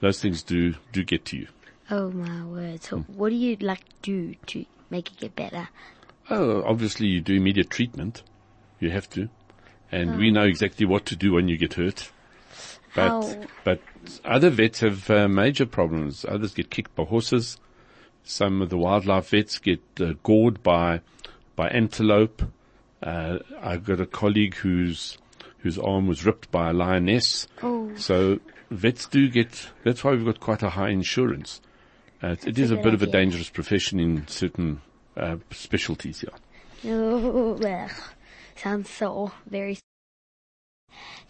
those 0.00 0.20
things 0.20 0.42
do, 0.42 0.74
do 0.92 1.02
get 1.02 1.24
to 1.26 1.36
you. 1.36 1.48
Oh 1.90 2.10
my 2.10 2.44
word. 2.44 2.82
So 2.82 3.00
what 3.00 3.30
do 3.30 3.34
you 3.34 3.56
like 3.60 3.80
do 4.02 4.34
to 4.46 4.64
make 4.90 5.10
it 5.10 5.18
get 5.18 5.36
better? 5.36 5.68
Oh, 6.30 6.62
obviously 6.62 7.08
you 7.08 7.20
do 7.20 7.34
immediate 7.34 7.70
treatment. 7.70 8.22
You 8.80 8.90
have 8.90 9.10
to. 9.10 9.28
And 9.92 10.18
we 10.18 10.30
know 10.30 10.44
exactly 10.44 10.86
what 10.86 11.06
to 11.06 11.16
do 11.16 11.32
when 11.32 11.48
you 11.48 11.56
get 11.56 11.74
hurt. 11.74 12.10
But, 12.94 13.08
How? 13.08 13.36
but 13.64 13.80
other 14.24 14.50
vets 14.50 14.80
have 14.80 15.10
uh, 15.10 15.28
major 15.28 15.66
problems. 15.66 16.24
Others 16.28 16.54
get 16.54 16.70
kicked 16.70 16.94
by 16.94 17.04
horses. 17.04 17.58
Some 18.22 18.62
of 18.62 18.70
the 18.70 18.78
wildlife 18.78 19.30
vets 19.30 19.58
get 19.58 19.82
uh, 20.00 20.14
gored 20.22 20.62
by, 20.62 21.00
by 21.56 21.68
antelope. 21.68 22.42
Uh, 23.02 23.38
I've 23.60 23.84
got 23.84 24.00
a 24.00 24.06
colleague 24.06 24.54
whose, 24.54 25.18
whose 25.58 25.78
arm 25.78 26.06
was 26.06 26.24
ripped 26.24 26.50
by 26.50 26.70
a 26.70 26.72
lioness. 26.72 27.46
Oh. 27.62 27.94
So 27.96 28.40
vets 28.70 29.06
do 29.06 29.28
get, 29.28 29.68
that's 29.82 30.02
why 30.04 30.12
we've 30.12 30.24
got 30.24 30.40
quite 30.40 30.62
a 30.62 30.70
high 30.70 30.90
insurance. 30.90 31.60
Uh, 32.22 32.36
it 32.46 32.58
is 32.58 32.70
a, 32.70 32.76
good 32.76 32.84
bit 32.84 32.94
of 32.94 33.02
a 33.02 33.06
dangerous 33.06 33.50
profession 33.50 34.00
in 34.00 34.26
certain, 34.28 34.80
uh, 35.16 35.36
specialties, 35.50 36.24
yeah. 36.24 36.38
Sounds 38.56 38.90
so 38.90 39.32
very. 39.46 39.78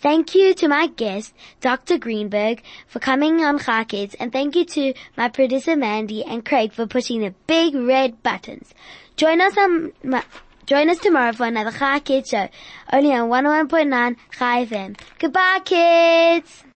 Thank 0.01 0.35
you 0.35 0.53
to 0.55 0.69
my 0.69 0.89
guest, 0.89 1.33
Dr. 1.61 1.97
Greenburg, 1.97 2.63
for 2.87 2.99
coming 2.99 3.43
on 3.45 3.59
Chai 3.59 3.85
Kids, 3.85 4.15
and 4.21 4.31
thank 4.31 4.55
you 4.55 4.65
to 4.67 4.93
my 5.17 5.29
producer 5.29 5.77
Mandy 5.77 6.23
and 6.23 6.45
Craig 6.45 6.73
for 6.73 6.87
pushing 6.87 7.21
the 7.21 7.35
big 7.47 7.75
red 7.75 8.23
buttons. 8.23 8.75
Join 9.17 9.41
us 9.41 9.57
on 9.57 9.93
my, 10.03 10.23
join 10.67 10.91
us 10.91 10.99
tomorrow 10.99 11.33
for 11.33 11.47
another 11.47 11.71
Chai 11.71 12.01
Kids 12.01 12.29
show, 12.31 12.49
only 12.93 13.13
on 13.13 13.31
101.9 13.31 14.17
Chai 14.33 14.67
FM. 14.67 15.01
Goodbye, 15.19 15.61
kids! 15.65 16.65